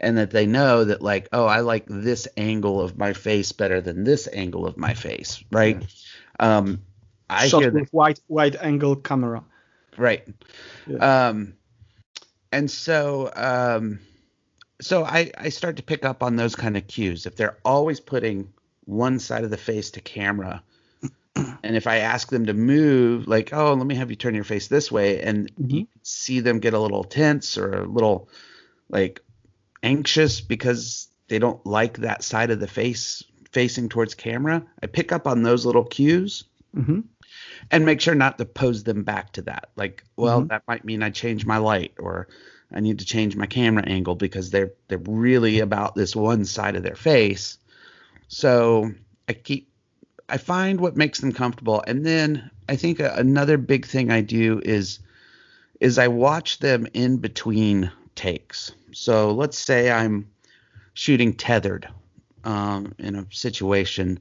[0.00, 3.80] and that they know that like oh i like this angle of my face better
[3.80, 5.82] than this angle of my face right
[6.40, 6.80] um
[7.28, 9.42] i shot with wide wide angle camera.
[9.96, 10.26] right
[10.86, 11.28] Yeah.
[11.30, 11.54] um
[12.52, 13.98] and so um
[14.80, 18.00] so i i start to pick up on those kind of cues if they're always
[18.00, 18.52] putting
[18.84, 20.62] one side of the face to camera
[21.36, 24.44] and if i ask them to move like oh let me have you turn your
[24.44, 25.86] face this way and you Mhm.
[26.02, 28.28] see them get a little tense or a little
[28.88, 29.20] like
[29.82, 35.10] anxious because they don't like that side of the face facing towards camera i pick
[35.10, 37.00] up on those little cues hmm
[37.70, 39.70] and make sure not to pose them back to that.
[39.76, 40.48] Like, well, Mhm.
[40.48, 42.28] that might mean I change my light or
[42.72, 46.76] I need to change my camera angle because they're they're really about this one side
[46.76, 47.58] of their face.
[48.28, 48.92] So
[49.28, 49.68] I keep
[50.28, 54.60] I find what makes them comfortable, and then I think another big thing I do
[54.64, 54.98] is
[55.80, 58.72] is I watch them in between takes.
[58.92, 60.28] So let's say I'm
[60.94, 61.88] shooting tethered
[62.44, 64.18] um, in a situation.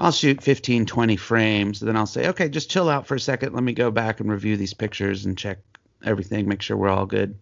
[0.00, 1.78] I'll shoot 15, 20 frames.
[1.80, 3.52] Then I'll say, okay, just chill out for a second.
[3.52, 5.58] Let me go back and review these pictures and check
[6.02, 7.38] everything, make sure we're all good.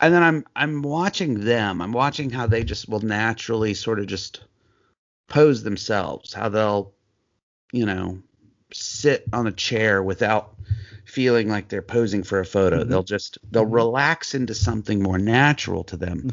[0.00, 1.80] And then I'm I'm watching them.
[1.80, 4.42] I'm watching how they just will naturally sort of just
[5.28, 6.92] pose themselves, how they'll,
[7.72, 8.18] you know,
[8.72, 10.56] sit on a chair without
[11.04, 12.82] feeling like they're posing for a photo.
[12.84, 12.88] Mhm.
[12.88, 13.74] They'll just they'll Mhm.
[13.74, 16.30] relax into something more natural to them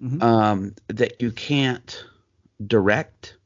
[0.00, 2.04] hmm hmm um, that you can't
[2.66, 3.36] direct.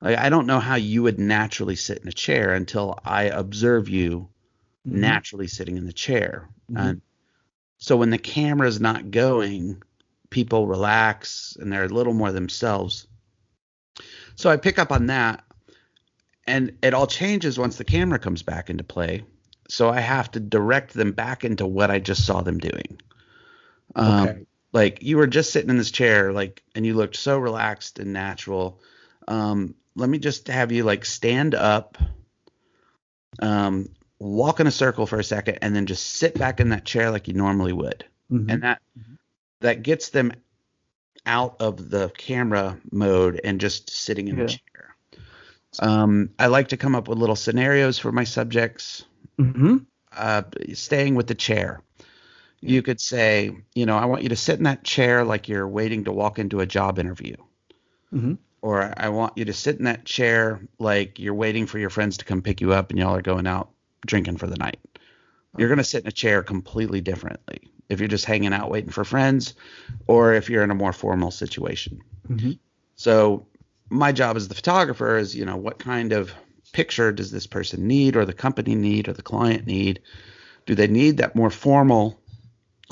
[0.00, 3.88] Like, I don't know how you would naturally sit in a chair until I observe
[3.88, 4.28] you
[4.86, 4.98] Mm-hmm.
[4.98, 6.48] naturally sitting in the chair.
[6.68, 6.76] Mhm.
[6.80, 7.02] And
[7.78, 9.82] so when the camera's not going,
[10.30, 13.06] people relax and they're a little more themselves.
[14.36, 15.44] So I pick up on that,
[16.46, 19.24] and it all changes once the camera comes back into play.
[19.68, 23.00] So I have to direct them back into what I just saw them doing.
[23.94, 24.46] Um, Okay.
[24.72, 28.12] like you were just sitting in this chair, like, and you looked so relaxed and
[28.12, 28.80] natural.
[29.28, 31.98] Um, let me just have you like stand up
[33.40, 33.88] um,
[34.18, 37.10] walk in a circle for a second, and then just sit back in that chair
[37.10, 38.50] like you normally would, Mhm.
[38.52, 38.82] and that
[39.60, 40.32] that gets them
[41.26, 44.44] out of the camera mode and just sitting in Yeah.
[44.44, 44.96] the chair.
[45.78, 49.04] Um, I like to come up with little scenarios for my subjects.
[49.38, 49.86] Mhm.
[50.12, 51.82] Uh, staying with the chair,
[52.60, 55.68] you could say, you know, I want you to sit in that chair like you're
[55.68, 57.36] waiting to walk into a job interview.
[58.12, 58.38] Mhm.
[58.62, 62.18] Or I want you to sit in that chair like you're waiting for your friends
[62.18, 63.70] to come pick you up and y'all are going out
[64.06, 64.78] drinking for the night.
[65.56, 68.90] You're going to sit in a chair completely differently if you're just hanging out waiting
[68.90, 69.54] for friends
[70.06, 72.00] or if you're in a more formal situation.
[72.28, 72.58] Mhm.
[72.94, 73.46] So
[73.88, 76.32] my job as the photographer is, you know, what kind of
[76.72, 80.00] picture does this person need or the company need or the client need?
[80.66, 82.20] Do they need that more formal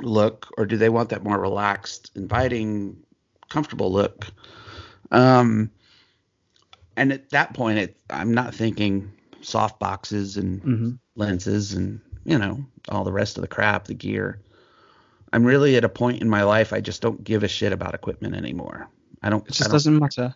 [0.02, 2.96] look or do they want that more relaxed, inviting,
[3.48, 4.26] comfortable look?
[5.10, 5.70] Um,
[6.96, 10.98] and at that point, it, I'm not thinking soft boxes and Mhm.
[11.16, 14.40] lenses and you know all the rest of the crap, the gear.
[15.32, 17.94] I'm really at a point in my life I just don't give a shit about
[17.94, 18.88] equipment anymore.
[19.22, 19.46] I don't.
[19.48, 20.34] It just don't, doesn't matter.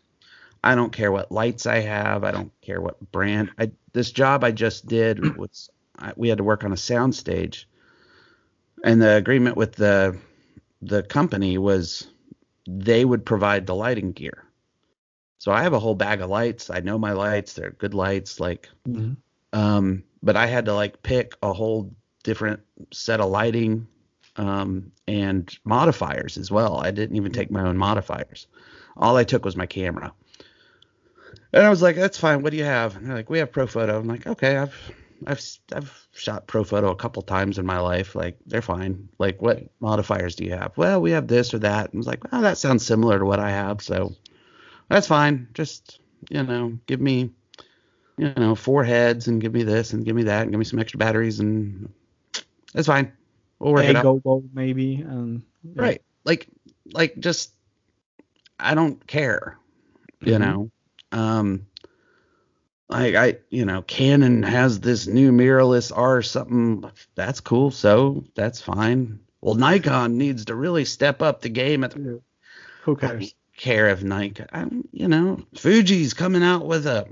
[0.63, 2.25] I don't care what lights I have.
[2.25, 3.51] I don't care what brand.
[3.59, 7.15] I this job I just did was I, we had to work on a sound
[7.15, 7.69] stage,
[8.85, 10.17] and the agreement with the
[10.83, 12.07] the company was
[12.69, 14.45] they would provide the lighting gear.
[15.43, 16.71] So I have a whole bag of lights.
[16.71, 17.55] I know my lights.
[17.55, 18.39] They're good lights.
[18.39, 19.17] Like Mhm.
[19.53, 22.61] um, but I had to like pick a whole different
[22.93, 23.89] set of lighting
[24.37, 26.77] um, and modifiers as well.
[26.77, 28.47] I didn't even take my own modifiers.
[28.97, 30.13] All I took was my camera.
[31.53, 32.43] And I was like, "That's fine.
[32.43, 34.93] What do you have?" And they're like, "We have Profoto." I'm like, "Okay, I've
[35.27, 38.15] I've I've shot Profoto a couple times in my life.
[38.15, 39.09] Like, they're fine.
[39.19, 41.87] Like, what modifiers do you have?" Well, we have this or that.
[41.91, 44.15] And I was like, "Oh, that sounds similar to what I have." So
[44.89, 45.49] that's fine.
[45.55, 47.31] Just you know, give me
[48.19, 50.65] you know, four heads and give me this and give me that and give me
[50.65, 51.93] some extra batteries and
[52.73, 53.13] that's fine.
[53.59, 54.03] We'll work A it out.
[54.03, 55.83] go go maybe and yeah.
[55.83, 56.03] Right.
[56.25, 56.47] Like
[56.93, 57.53] like just
[58.59, 59.59] I don't care.
[60.21, 60.41] You Mhm.
[60.41, 60.71] know.
[61.13, 61.67] Um
[62.89, 68.61] like I you know, Canon has this new mirrorless R something that's cool, so that's
[68.61, 69.21] fine.
[69.41, 72.21] Well, Nikon needs to really step up the game at the.
[72.83, 73.35] Who cares?
[73.57, 77.07] Don't care if Nike, I, don't- you know, Fuji's coming out with a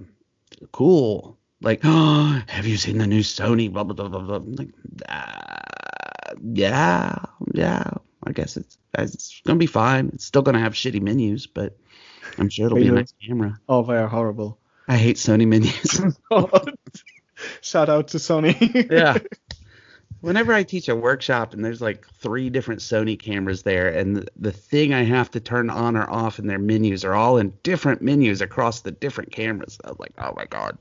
[0.73, 3.73] cool, like, oh, have you seen the new Sony?
[3.73, 4.55] Blah blah blah blah blah.
[4.57, 4.71] Like,
[5.09, 7.17] uh, yeah,
[7.55, 7.85] yeah.
[8.25, 10.11] I guess it's it's gonna be fine.
[10.15, 11.77] It's still gonna have shitty menus, but
[12.39, 12.97] I'm sure it'll be a Really?
[13.03, 13.59] nice camera.
[13.69, 14.59] Oh, they are horrible.
[14.89, 16.01] I hate Sony menus.
[17.63, 18.91] Shout out to Sony.
[18.91, 19.19] yeah.
[20.21, 24.27] Whenever I teach a workshop and there's like three different Sony cameras there, and the,
[24.37, 27.53] the thing I have to turn on or off in their menus are all in
[27.63, 29.79] different menus across the different cameras.
[29.85, 30.77] I'm like, oh my god.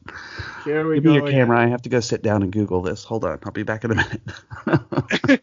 [0.66, 1.10] Here we Give go.
[1.12, 1.40] me your again.
[1.40, 1.60] camera.
[1.62, 3.04] I have to go sit down and Google this.
[3.06, 3.40] Hold on.
[3.46, 4.22] I'll be back in a minute.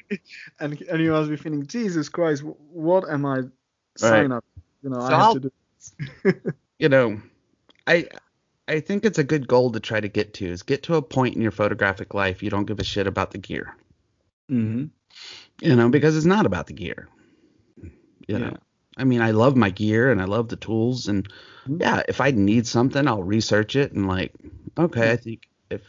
[0.60, 3.42] and and you must be thinking, Jesus Christ, what am I
[3.96, 4.44] signing up?
[4.82, 5.50] You know, So I have I'll- to do.
[6.78, 7.20] you know,
[7.86, 8.08] I
[8.68, 11.02] I think it's a good goal to try to get to is get to a
[11.02, 13.74] point in your photographic life you don't give a shit about the gear.
[14.48, 14.84] Hmm
[15.60, 17.08] You know, because it's not about the gear.
[17.82, 17.90] You
[18.28, 18.38] Yeah.
[18.38, 18.56] know.
[18.98, 21.28] I mean, I love my gear and I love the tools and
[21.68, 21.80] Mhm.
[21.80, 24.34] yeah, if I need something, I'll research it and like,
[24.78, 25.82] okay, I think if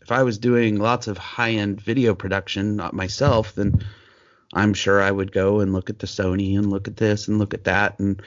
[0.00, 3.82] if I was doing lots of high-end video production not myself, then
[4.54, 7.38] I'm sure I would go and look at the Sony and look at this and
[7.38, 8.22] look at that and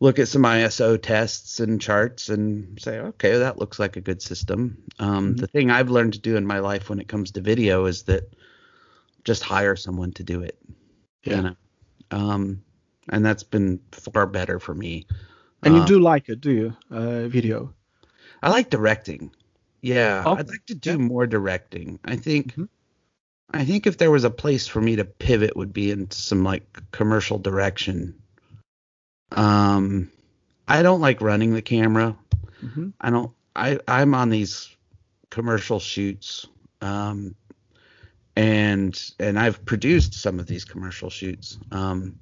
[0.00, 4.22] look at some ISO tests and charts and say, okay, that looks like a good
[4.22, 4.78] system.
[4.98, 5.40] Um, Mhm.
[5.40, 8.04] The thing I've learned to do in my life when it comes to video is
[8.04, 8.24] that
[9.24, 10.58] just hire someone to do it.
[11.24, 11.36] Yeah.
[11.36, 11.56] You know?
[12.10, 12.62] um,
[13.08, 15.06] and that's been far better for me.
[15.62, 16.76] And you Uh, do like it, do you?
[16.90, 17.72] Uh, video.
[18.42, 19.30] I like directing.
[19.80, 20.40] Yeah, Okay.
[20.40, 20.96] I'd like to do Yeah.
[20.96, 21.98] more directing.
[22.04, 22.68] I think Mhm.
[23.54, 26.42] I think if there was a place for me to pivot would be in some
[26.44, 28.14] like commercial direction.
[29.32, 30.10] Um
[30.68, 32.16] I don't like running the camera.
[32.60, 34.74] hmm I don't I I'm on these
[35.30, 36.46] commercial shoots
[36.80, 37.34] um
[38.36, 41.58] and and I've produced some of these commercial shoots.
[41.70, 42.18] Um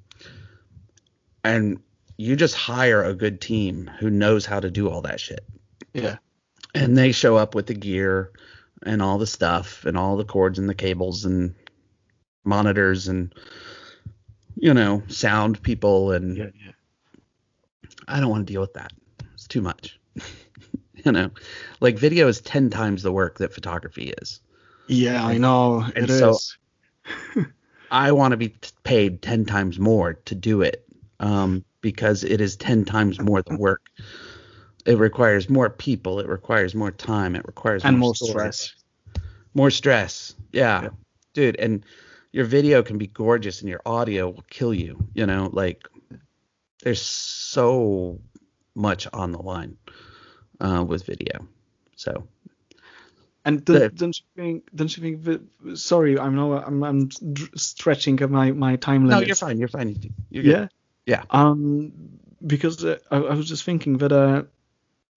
[1.43, 1.79] and
[2.17, 5.43] you just hire a good team who knows how to do all that shit
[5.93, 6.17] Yeah.
[6.75, 8.31] and they show up with the gear
[8.83, 11.55] and all the stuff and all the cords and the cables and
[12.43, 13.33] monitors and
[14.55, 16.49] you know sound people and Yeah.
[16.63, 16.71] Yeah.
[18.07, 18.91] i don't want to deal with that
[19.33, 19.99] it's too much
[21.05, 21.31] you know
[21.79, 24.41] like video is 10 times the work that photography is
[24.91, 25.79] Yeah, I know.
[25.95, 26.19] And It is.
[26.19, 27.43] so-
[27.91, 30.85] i want to be t- paid 10 times more to do it
[31.19, 33.81] um, because it is 10 times more the work
[34.85, 38.31] it requires more people it requires more time it requires and more more storage.
[38.55, 38.73] stress.
[39.53, 40.35] More stress.
[40.53, 40.83] Yeah.
[40.83, 40.89] Yeah.
[41.33, 41.85] Dude, and
[42.31, 45.87] your video can be gorgeous and your audio will kill you, you know, like
[46.83, 48.19] there's so
[48.75, 49.75] much on the line
[50.61, 51.47] uh, with video.
[51.97, 52.25] So,
[53.43, 54.63] And don't, don't you think?
[54.75, 55.23] Don't you think?
[55.23, 57.09] that- Sorry, I'm no, I'm, I'm
[57.55, 59.57] stretching my my time no, you're fine.
[59.57, 59.95] You're fine.
[60.29, 60.43] You're.
[60.43, 60.67] Yeah.
[61.05, 61.23] Yeah.
[61.31, 61.91] Um,
[62.45, 64.43] because uh, I, I was just thinking that uh,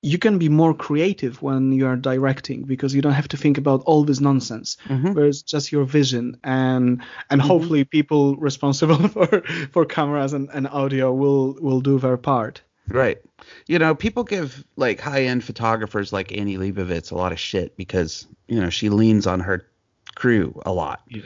[0.03, 3.59] you can be more creative when you are directing because you don't have to think
[3.59, 4.77] about all this nonsense.
[4.89, 5.15] Mhm.
[5.15, 7.47] Where it's just your vision and and Mhm.
[7.47, 12.63] hopefully people responsible for for cameras and, and audio will will do their part.
[12.89, 13.19] Right.
[13.67, 17.77] You know, people give like high end photographers like Annie Leibovitz a lot of shit
[17.77, 19.67] because, you know, she leans on her
[20.15, 21.03] crew a lot.
[21.09, 21.23] Yeah.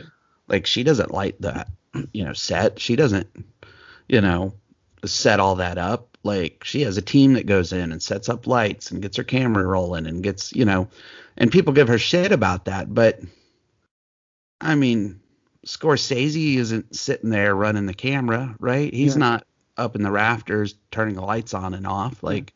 [0.47, 1.69] Like she doesn't light that,
[2.13, 2.79] you know, set.
[2.79, 3.29] She doesn't,
[4.09, 4.55] you know,
[5.05, 6.17] set all that up.
[6.23, 9.25] Like she has a team that goes in and sets up lights and gets her
[9.25, 10.89] camera rolling and gets, you know,
[11.37, 13.21] and people give her shit about that, but
[14.61, 15.21] I mean,
[15.67, 18.93] Scorsese isn't sitting there running the camera, right?
[18.93, 19.21] He's Yeah.
[19.21, 19.47] not
[19.79, 22.53] up in the rafters turning the lights on and off like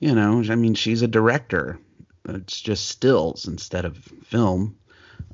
[0.00, 1.78] you know, I mean, she's a director.
[2.26, 4.76] It's just stills instead of film.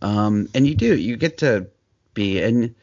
[0.02, 1.68] Um, and you do, you get to
[2.14, 2.74] be and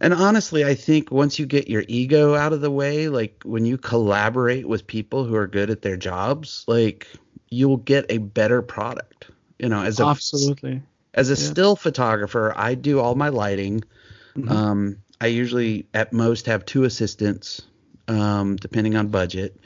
[0.00, 3.64] and honestly, I think once you get your ego out of the way, like when
[3.64, 7.06] you collaborate with people who are good at their jobs, like
[7.50, 9.30] you'll get a better product.
[9.58, 10.82] You know, as a Absolutely.
[11.14, 11.50] as a Yeah.
[11.50, 13.84] still photographer, I do all my lighting.
[14.36, 14.50] Mhm.
[14.50, 17.62] Um, I usually at most have two assistants,
[18.08, 19.58] um, depending on budget.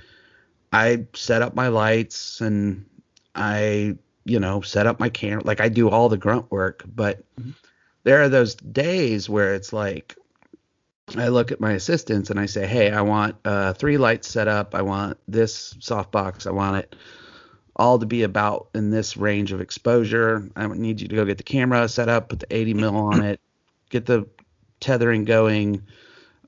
[0.73, 2.87] I set up my lights and
[3.35, 5.43] I, you know, set up my camera.
[5.45, 7.55] Like I do all the grunt work, but Mhm.
[8.05, 10.15] there are those days where it's like
[11.17, 14.47] I look at my assistants and I say, "Hey, I want uh, three lights set
[14.47, 14.77] up.
[14.77, 16.47] I want this softbox.
[16.47, 16.95] I want it
[17.75, 20.49] all to be about in this range of exposure.
[20.55, 23.25] I need you to go get the camera set up, put the 80 mil on
[23.25, 23.41] it,
[23.91, 24.25] get the
[24.81, 25.83] tethering going.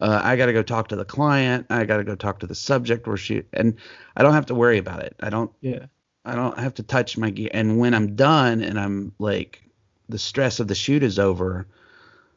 [0.00, 1.66] Uh, I got to go talk to the client.
[1.70, 3.76] I got to go talk to the subject or shoot, and
[4.16, 5.14] I don't have to worry about it.
[5.20, 5.50] I don't.
[5.60, 5.86] Yeah.
[6.24, 7.48] I don't have to touch my gear.
[7.52, 9.62] And when I'm done and I'm like,
[10.08, 11.66] the stress of the shoot is over,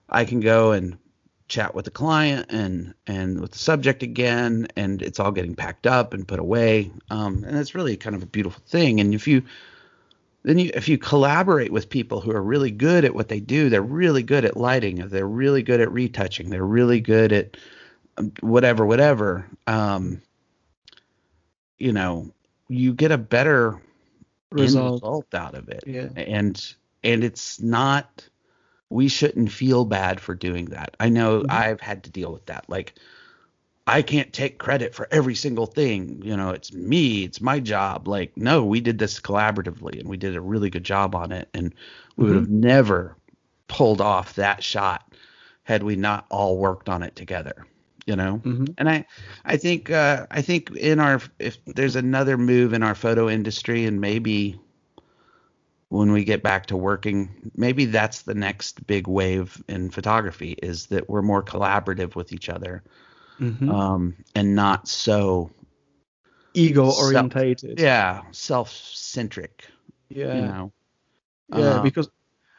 [0.10, 0.98] I can go and
[1.48, 5.86] chat with the client and and with the subject again, and it's all getting packed
[5.86, 6.92] up and put away.
[7.10, 9.00] Um, and it's really kind of a beautiful thing.
[9.00, 9.44] And if you
[10.44, 13.70] then you if you collaborate with people who are really good at what they do,
[13.70, 17.58] they're really good at lighting, they're really good at retouching, they're really good at
[18.18, 19.46] um, whatever, whatever.
[19.68, 20.22] Um,
[21.78, 22.32] you know,
[22.70, 23.82] you get a better
[24.52, 25.02] Result.
[25.02, 25.84] result out of it.
[25.88, 26.10] Yeah.
[26.16, 28.28] And and it's not
[28.90, 30.96] we shouldn't feel bad for doing that.
[31.00, 31.50] I know Mhm.
[31.50, 32.66] I've had to deal with that.
[32.70, 32.94] Like
[33.86, 36.22] I can't take credit for every single thing.
[36.24, 38.08] You know, it's me, it's my job.
[38.08, 41.50] Like, no, we did this collaboratively and we did a really good job on it.
[41.54, 41.74] And
[42.16, 43.18] we would have never
[43.68, 45.14] pulled off that shot
[45.64, 47.66] had we not all worked on it together.
[48.06, 48.38] You know?
[48.38, 49.06] hmm And I,
[49.46, 53.86] I think, uh, I think in our, if there's another move in our photo industry,
[53.86, 54.60] and maybe
[55.90, 60.88] when we get back to working, maybe that's the next big wave in photography is
[60.88, 62.84] that we're more collaborative with each other,
[63.38, 65.52] hmm um, and not so,
[66.54, 67.80] Ego Self- orientated.
[67.80, 69.68] yeah, self-centric.
[70.10, 70.36] Yeah.
[70.36, 70.72] You know.
[71.50, 72.10] Yeah, Um, because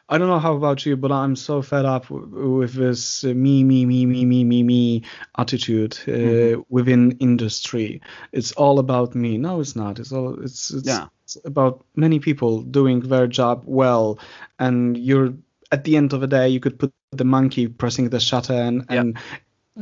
[0.07, 3.29] I don't know how about you, but I'm so fed up w- with this uh,
[3.33, 5.01] me, me, me, me, me, me, me
[5.37, 6.65] attitude uh, Mhm.
[6.69, 8.01] within industry.
[8.31, 9.37] It's all about me.
[9.37, 9.99] No, it's not.
[9.99, 10.43] It's all.
[10.43, 11.07] It's it's, Yeah.
[11.23, 14.19] it's about many people doing their job well,
[14.59, 15.33] and you're
[15.71, 18.85] at the end of the day, you could put the monkey pressing the shutter, and
[18.89, 19.17] and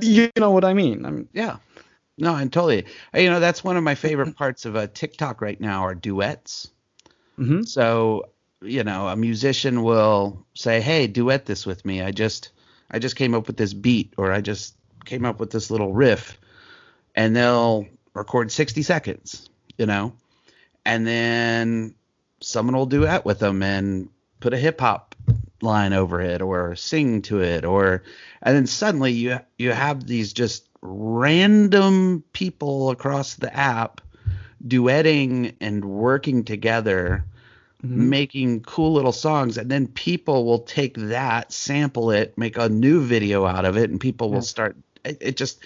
[0.02, 1.06] you know what I mean.
[1.06, 1.58] I mean, Yeah.
[2.18, 2.86] No, and totally.
[3.16, 6.70] You know, that's one of my favorite parts of uh, TikTok right now are duets.
[7.40, 7.68] mhm.
[7.68, 8.30] So,
[8.62, 12.02] you know, a musician will say, "Hey, duet this with me.
[12.02, 12.52] I just
[12.92, 14.76] I just came up with this beat or I just
[15.06, 16.38] came up with this little riff."
[17.16, 20.14] And they'll record 60 seconds, you know.
[20.86, 21.96] And then
[22.42, 24.10] someone will duet with them and
[24.40, 25.13] put a hip hop
[25.64, 28.04] line over it or sing to it or
[28.42, 34.02] and then suddenly you you have these just random people across the app
[34.68, 37.24] duetting and working together
[37.84, 37.96] Mhm.
[37.96, 43.02] making cool little songs and then people will take that sample it make a new
[43.02, 44.36] video out of it and people Yeah.
[44.36, 45.60] will start it, it just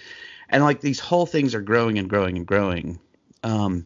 [0.49, 2.99] and like these whole things are growing and growing and growing
[3.43, 3.85] um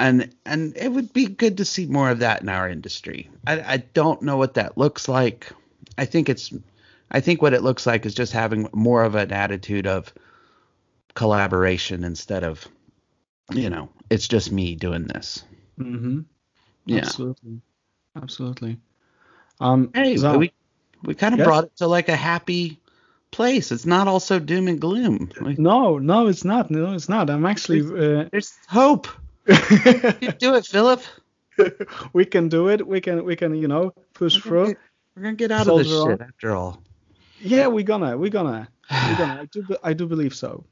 [0.00, 3.60] and and it would be good to see more of that in our industry i
[3.74, 5.52] i don't know what that looks like
[5.98, 6.52] i think it's
[7.10, 10.12] i think what it looks like is just having more of an attitude of
[11.14, 12.66] collaboration instead of
[13.52, 15.44] you know it's just me doing this
[15.78, 16.20] Mm-hmm.
[16.86, 17.60] yeah Absolutely.
[18.16, 18.78] absolutely.
[19.60, 20.52] Um, Hey, so- we
[21.04, 21.46] we kind of Yes?
[21.46, 22.78] brought it to like a happy
[23.30, 23.72] place.
[23.72, 25.30] It's not all so doom and gloom.
[25.40, 26.70] Like, no, no, it's not.
[26.70, 27.30] No, it's not.
[27.30, 27.80] I'm actually.
[27.80, 29.08] Uh, there's hope.
[30.38, 31.02] Do it, Filip.
[32.12, 32.86] we can do it.
[32.86, 33.24] We can.
[33.24, 33.54] We can.
[33.54, 34.66] You know, push We're through.
[34.68, 34.78] get-
[35.16, 36.82] We're gonna get out of this Soldier shit after all.
[37.40, 38.16] Yeah, we're gonna.
[38.16, 38.68] We're gonna.
[38.90, 39.40] We're gonna.
[39.42, 39.76] I do.
[39.82, 40.64] I do believe so.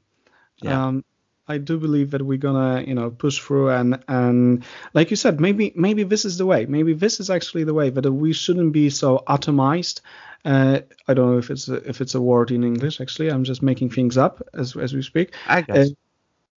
[0.61, 0.87] Yeah.
[0.87, 1.03] Um,
[1.47, 4.63] I do believe that we're gonna, you know, push through and and
[4.93, 6.65] like you said, maybe maybe this is the way.
[6.67, 10.01] Maybe this is actually the way that we shouldn't be so atomized.
[10.45, 13.01] Uh, I don't know if it's a, if it's a word in English.
[13.01, 15.33] Actually, I'm just making things up as as we speak.
[15.47, 15.93] I guess Uh,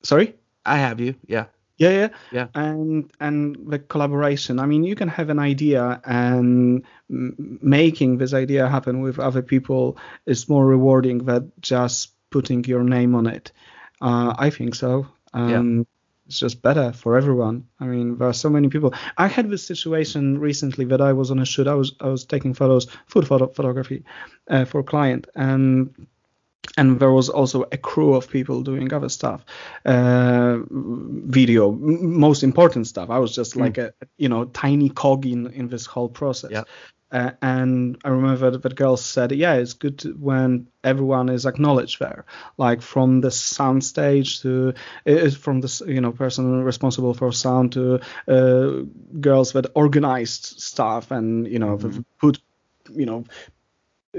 [0.03, 0.35] sorry.
[0.65, 1.15] I have you.
[1.27, 1.47] Yeah.
[1.78, 2.47] Yeah, yeah, Yeah.
[2.55, 4.59] And and the collaboration.
[4.59, 9.43] I mean, you can have an idea, and m- making this idea happen with other
[9.43, 9.97] people
[10.27, 13.53] is more rewarding than just putting your name on it.
[14.01, 15.07] Uh, I think so.
[15.35, 15.86] Um,
[16.27, 17.65] It's just better for everyone.
[17.81, 18.94] I mean, there are so many people.
[19.19, 21.66] I had this situation recently that I was on a shoot.
[21.66, 24.05] I was I was taking photos, food photo, photography,
[24.49, 25.90] uh, for a client, and
[26.77, 29.45] and there was also a crew of people doing other stuff
[29.85, 33.11] uh, video most important stuff.
[33.11, 36.51] I was just like a you know tiny cog in in this whole process.
[36.51, 36.63] Yeah.
[37.11, 41.99] uh, and i remember that, that girl said yeah it's good when everyone is acknowledged
[41.99, 42.25] there.
[42.59, 44.73] Like from the sound stage to
[45.07, 48.85] uh, from the you know person responsible for sound to uh,
[49.21, 52.39] girls that organized stuff and you know that put
[52.95, 53.25] you know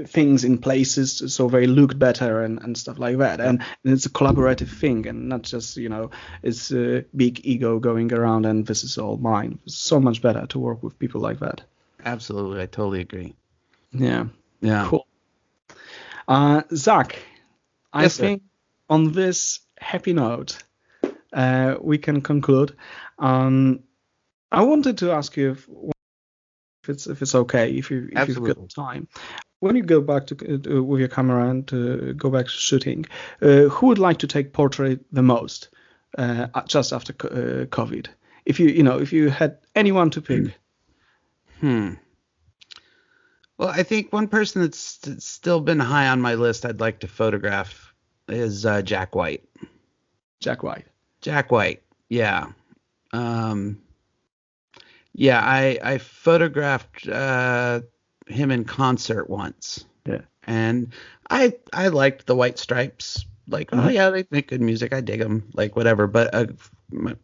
[0.06, 4.06] things in places so they look better and, and stuff like that and, and it's
[4.06, 6.10] a collaborative thing and not just you know
[6.42, 10.46] it's a big ego going around and this is all mine it's so much better
[10.48, 11.62] to work with people like that
[12.04, 12.60] Absolutely.
[12.60, 13.34] I totally agree.
[13.92, 14.26] yeah
[14.60, 14.88] Yeah.
[14.88, 15.06] cool
[16.26, 17.18] uh zack
[17.92, 18.22] i Yes, sir.
[18.24, 18.42] think
[18.90, 20.58] on this happy note
[21.32, 22.76] uh we can conclude
[23.20, 23.78] um
[24.50, 25.68] i wanted to ask you if,
[26.82, 29.06] if it's if it's okay if you if you've got time
[29.64, 33.06] when you go back to uh, with your camera and to go back to shooting
[33.42, 35.68] uh, who would like to take portrait the most
[36.18, 38.06] uh, just after uh, covid
[38.44, 40.54] if you you know if you had anyone to pick
[41.60, 41.94] Hmm.
[43.56, 46.98] Well, I think one person that's, that's still been high on my list I'd like
[47.00, 47.94] to photograph
[48.28, 49.44] is uh, Jack White.
[50.40, 50.86] jack white
[51.20, 51.82] Jack White.
[52.08, 52.52] Yeah.
[53.12, 53.78] Um
[55.14, 57.80] Yeah, I I photographed uh
[58.26, 59.84] him in concert once.
[60.06, 60.22] Yeah.
[60.46, 60.92] And
[61.30, 63.24] I I liked the White Stripes.
[63.48, 63.92] Like, oh Mhm.
[63.92, 64.92] yeah, they make good music.
[64.94, 65.44] I dig them.
[65.54, 66.06] Like whatever.
[66.06, 66.46] But uh,
[66.90, 67.14] my,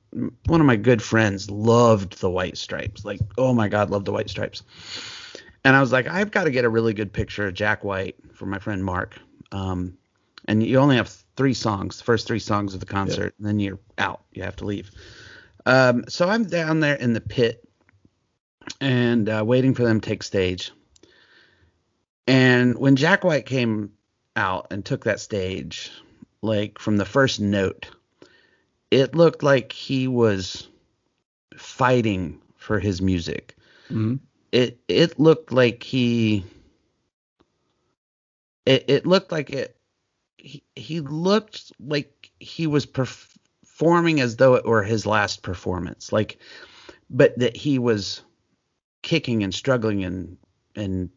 [0.46, 3.04] one of my good friends loved the White Stripes.
[3.04, 4.62] Like, oh my God, loved the White Stripes.
[5.64, 8.16] And I was like, I've got to get a really good picture of Jack White
[8.34, 9.18] for my friend Mark.
[9.52, 9.96] Um,
[10.46, 13.60] and you only have three songs, the first three songs of the concert, and then
[13.60, 14.22] you're out.
[14.32, 14.90] You have to leave.
[15.66, 17.62] Um, so I'm down there in the pit
[18.80, 20.72] and uh, waiting for them to take stage.
[22.30, 23.90] And when Jack White came
[24.36, 25.90] out and took that stage,
[26.42, 27.90] like from the first note,
[28.92, 30.68] it looked like he was
[31.56, 33.56] fighting for his music.
[33.88, 34.16] mm-hmm.
[34.52, 36.44] It it looked like he
[38.64, 39.76] it, it looked like it
[40.38, 46.38] he, he looked like he was performing as though it were his last performance like
[47.10, 48.22] but that he was
[49.02, 50.36] kicking and struggling and
[50.74, 51.10] and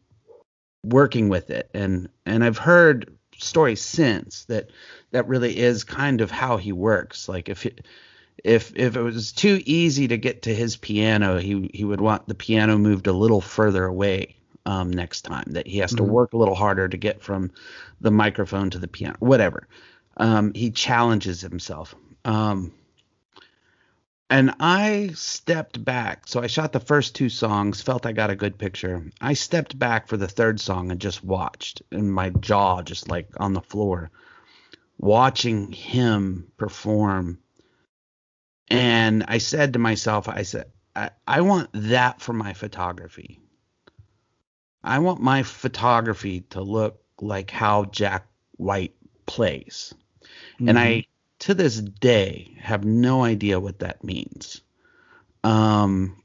[0.84, 1.70] working with it.
[1.74, 4.70] And and I've heard stories since that
[5.10, 7.28] that really is kind of how he works.
[7.28, 7.86] Like if it,
[8.44, 12.28] if if it was too easy to get to his piano he he would want
[12.28, 14.36] the piano moved a little further away
[14.66, 16.08] um, next time that he has to Mhm.
[16.08, 17.50] work a little harder to get from
[18.00, 19.66] the microphone to the piano whatever.
[20.16, 21.94] Um, he challenges himself.
[22.24, 22.72] Um,
[24.30, 26.26] and I stepped back.
[26.26, 29.10] So I shot the first two songs, felt I got a good picture.
[29.20, 33.28] I stepped back for the third song and just watched, and my jaw just like
[33.38, 34.10] on the floor,
[34.98, 37.38] watching him perform.
[38.68, 43.40] And I said to myself, I said, I, I want that for my photography.
[44.82, 48.26] I want my photography to look like how Jack
[48.56, 48.94] White
[49.26, 49.94] plays.
[50.58, 51.13] And I, mm-hmm.
[51.40, 54.60] To this day, have no idea what that means.
[55.42, 56.22] Um,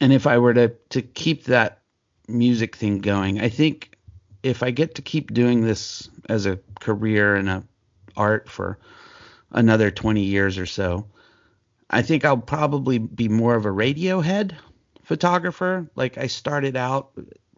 [0.00, 1.80] and if I were to to keep that
[2.28, 3.96] music thing going, I think
[4.42, 7.64] if I get to keep doing this as a career and a
[8.16, 8.78] art for
[9.50, 11.06] another 20 years or so,
[11.90, 14.54] I think I'll probably be more of a Radiohead
[15.02, 15.90] photographer.
[15.94, 17.10] Like I started out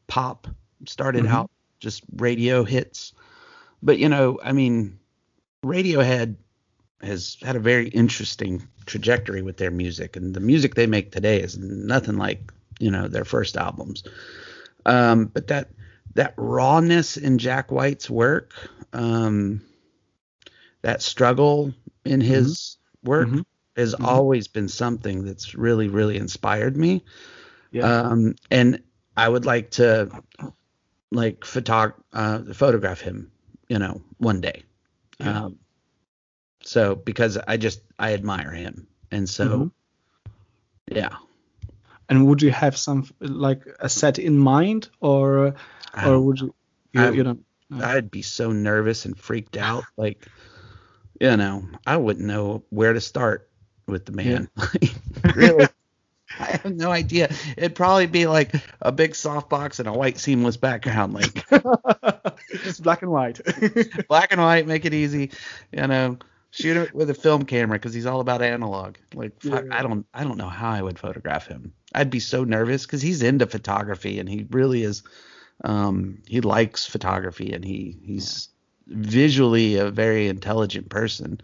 [0.07, 0.49] pop,
[0.87, 1.31] started Mhm.
[1.31, 1.51] out
[1.81, 3.13] just radio hits.
[3.83, 4.99] But you know, I mean,
[5.65, 6.37] Radiohead
[7.03, 11.41] has had a very interesting trajectory with their music, and the music they make today
[11.41, 14.03] is nothing like you know their first albums.
[14.87, 15.71] Um, but that
[16.15, 18.55] that rawness in Jack White's work,
[18.93, 19.63] um,
[20.83, 21.73] that struggle
[22.05, 23.45] in his work Mhm.
[23.77, 24.05] has Mhm.
[24.05, 27.05] always been something that's really really inspired me.
[27.71, 28.01] Yeah.
[28.01, 28.83] Um, and
[29.17, 30.11] I would like to
[31.13, 33.31] like photog- uh, photograph him,
[33.69, 34.65] you know, one day.
[35.23, 35.45] Yeah.
[35.45, 35.59] Um,
[36.63, 39.71] so because I just I admire him, and so Mhm.
[40.91, 41.17] yeah,
[42.09, 45.55] and would you have some like a set in mind, or
[46.05, 46.55] or would you?
[46.93, 47.45] You, you don't.
[47.73, 50.27] I'd be so nervous and freaked out, like
[51.21, 53.51] you know, I wouldn't know where to start
[53.87, 54.49] with the man.
[55.35, 55.69] really,
[56.41, 57.31] I have no idea.
[57.57, 61.49] It'd probably be like a big softbox and a white seamless background, like
[62.65, 63.41] Just black and white.
[64.09, 65.31] black and white, make it easy,
[65.73, 66.19] you know.
[66.51, 68.97] Shoot it with a film camera because he's all about analog.
[69.15, 69.63] Like Yeah.
[69.71, 71.73] I don't, I don't know how I would photograph him.
[71.95, 75.03] I'd be so nervous because he's into photography and he really is.
[75.65, 78.49] Um, he likes photography and he he's
[78.87, 81.41] visually a very intelligent person.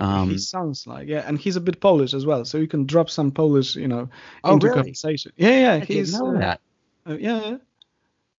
[0.00, 2.86] Um, he sounds like yeah, and he's a bit Polish as well, so you can
[2.86, 4.08] drop some Polish, you know,
[4.44, 4.76] Oh, into really?
[4.76, 5.32] conversation.
[5.36, 6.60] Yeah, yeah, I didn't he's know uh, that.
[7.08, 7.56] uh, yeah, yeah,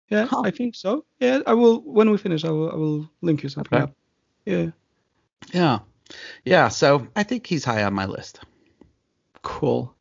[0.10, 0.26] yeah.
[0.26, 0.41] Huh.
[0.45, 1.06] I think so.
[1.19, 2.45] Yeah, I will when we finish.
[2.45, 3.84] I will I will link you something Okay.
[3.84, 3.95] up.
[4.45, 4.72] Yeah,
[5.53, 5.80] Yeah,
[6.45, 6.69] yeah.
[6.69, 8.40] So I think he's high on my list.
[9.41, 9.94] cool.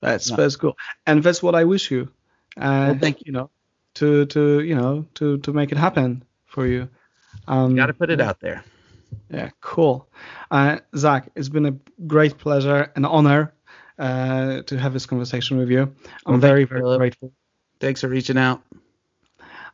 [0.00, 0.36] That's Yeah.
[0.36, 0.76] that's cool,
[1.06, 2.08] and that's what I wish you.
[2.56, 3.50] Uh, Well, thank you know,
[3.94, 6.88] to to you know to to make it happen for you.
[7.46, 8.64] Um, You got to put it out there.
[9.30, 10.08] Yeah, cool.
[10.50, 11.76] Uh, Zack, it's been a
[12.06, 13.54] great pleasure and honor
[13.98, 15.94] uh, to have this conversation with you.
[16.26, 17.32] I'm Well, thank very, you, very grateful.
[17.80, 18.62] Thanks for reaching out.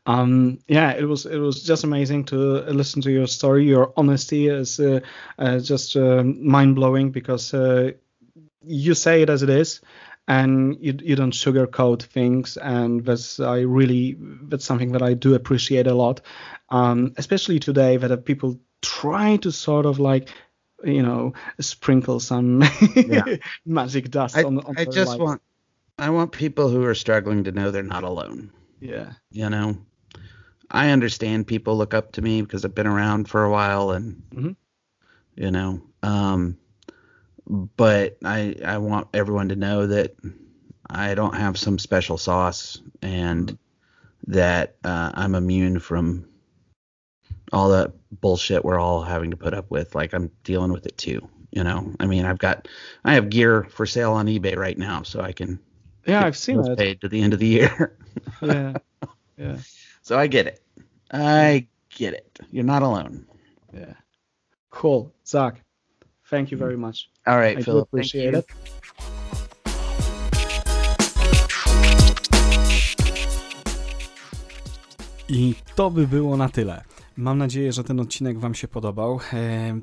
[0.07, 3.67] Um, yeah, it was it was just amazing to listen to your story.
[3.67, 5.01] Your honesty is uh,
[5.39, 7.93] uh, just uh, mind blowing because uh,
[8.65, 9.81] you say it as it is,
[10.27, 15.35] and you you don't sugarcoat things, and that's I really that's something that I do
[15.35, 16.23] appreciate a lot,
[16.71, 20.29] um, especially today that people try to sort of like
[20.85, 22.63] you know sprinkle some
[23.07, 23.25] Yeah.
[23.67, 25.21] magic dust I, on, on I just lives.
[25.21, 25.43] want
[25.99, 28.53] I want people who are struggling to know they're not alone.
[28.81, 29.77] yeah You know,
[30.71, 34.23] I understand people look up to me because I've been around for a while, and
[34.35, 34.57] Mhm.
[35.35, 36.57] you know, um,
[37.77, 40.15] but I I want everyone to know that
[40.89, 43.59] I don't have some special sauce, and
[44.27, 46.27] that uh, I'm immune from
[47.53, 49.95] all the bullshit we're all having to put up with.
[49.95, 51.29] Like I'm dealing with it too.
[51.51, 52.69] You know, I mean, I've got
[53.05, 55.59] I have gear for sale on eBay right now, so I can
[56.07, 57.97] yeah I've seen bills it paid to the end of the year.
[58.43, 58.75] yeah
[59.37, 59.57] yeah
[60.03, 60.63] so I get it.
[61.11, 62.39] I get it.
[62.51, 63.27] You're not alone.
[63.73, 63.95] Yeah.
[64.71, 65.13] Cool.
[65.27, 65.63] Zack,
[66.27, 66.65] thank you mm-hmm.
[66.65, 67.11] very much.
[67.27, 67.89] All right, I do Filip.
[67.91, 68.39] thank appreciate you.
[68.39, 68.47] it.
[75.31, 76.98] I to by było na tyle.
[77.19, 79.21] Mam nadzieję, że ten odcinek Wam się podobał.
[79.33, 79.81] E,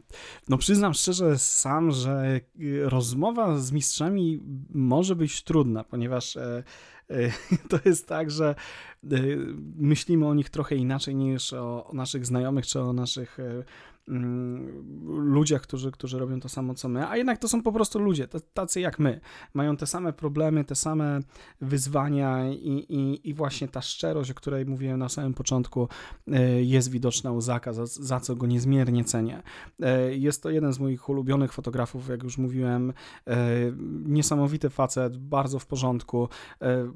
[0.49, 6.63] No, przyznam szczerze sam, że y, rozmowa z mistrzami może być trudna, ponieważ e,
[7.09, 7.31] e,
[7.69, 8.55] to jest tak, że
[9.03, 9.17] e,
[9.75, 13.63] myślimy o nich trochę inaczej niż o, naszych znajomych czy o naszych e,
[15.07, 18.27] ludziach, którzy, którzy robią to samo co my, a jednak to są po prostu ludzie,
[18.53, 19.19] tacy jak my.
[19.53, 21.19] Mają te same problemy, te same
[21.61, 25.87] wyzwania i, i, i właśnie ta szczerość, o której mówiłem na samym początku,
[26.27, 29.43] e, jest widoczna u Zaka, za, za co go niezmiernie cenię.
[29.81, 32.93] E, Jest to jeden z moich ulubionych fotografów, jak już mówiłem.
[33.27, 33.35] E,
[34.05, 36.29] Niesamowity facet, bardzo w porządku.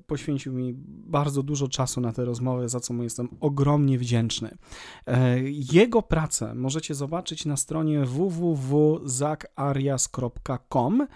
[0.07, 0.73] Poświęcił mi
[1.07, 4.57] bardzo dużo czasu na te rozmowy, za co mu jestem ogromnie wdzięczny.
[5.73, 11.07] Jego pracę możecie zobaczyć na stronie www.zakarias.com e,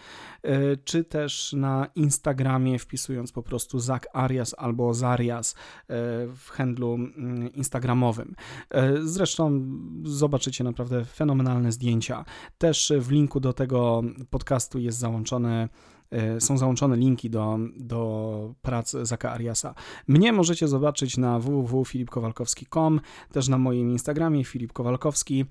[0.77, 5.55] czy też na Instagramie wpisując po prostu Zak Arias albo Zarias e,
[6.35, 8.35] w handlu mm, instagramowym.
[8.69, 9.61] E, Zresztą
[10.03, 12.26] zobaczycie naprawdę fenomenalne zdjęcia.
[12.57, 15.69] Też w linku do tego podcastu jest załączone
[16.39, 19.76] są załączone linki do, do prac Zaka Ariasa.
[20.07, 23.01] Mnie możecie zobaczyć na www.filipkowalkowski.com,
[23.31, 25.45] też na moim Instagramie Filip Kowalkowski.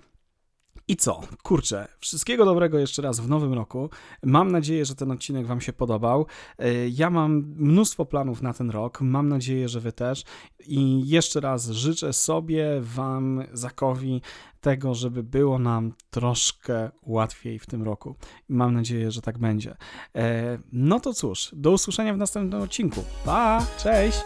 [0.88, 1.20] I co?
[1.42, 3.90] Kurczę, wszystkiego dobrego jeszcze raz w nowym roku.
[4.22, 6.26] Mam nadzieję, że ten odcinek Wam się podobał.
[6.58, 9.00] E, Ja mam mnóstwo planów na ten rok.
[9.00, 10.24] Mam nadzieję, że Wy też.
[10.66, 14.20] I jeszcze raz życzę sobie, Wam, Zakowi,
[14.60, 18.14] tego, żeby było nam troszkę łatwiej w tym roku.
[18.48, 19.76] Mam nadzieję, że tak będzie.
[20.16, 23.04] E, No to cóż, do usłyszenia w następnym odcinku.
[23.24, 23.66] Pa!
[23.78, 24.22] Cześć!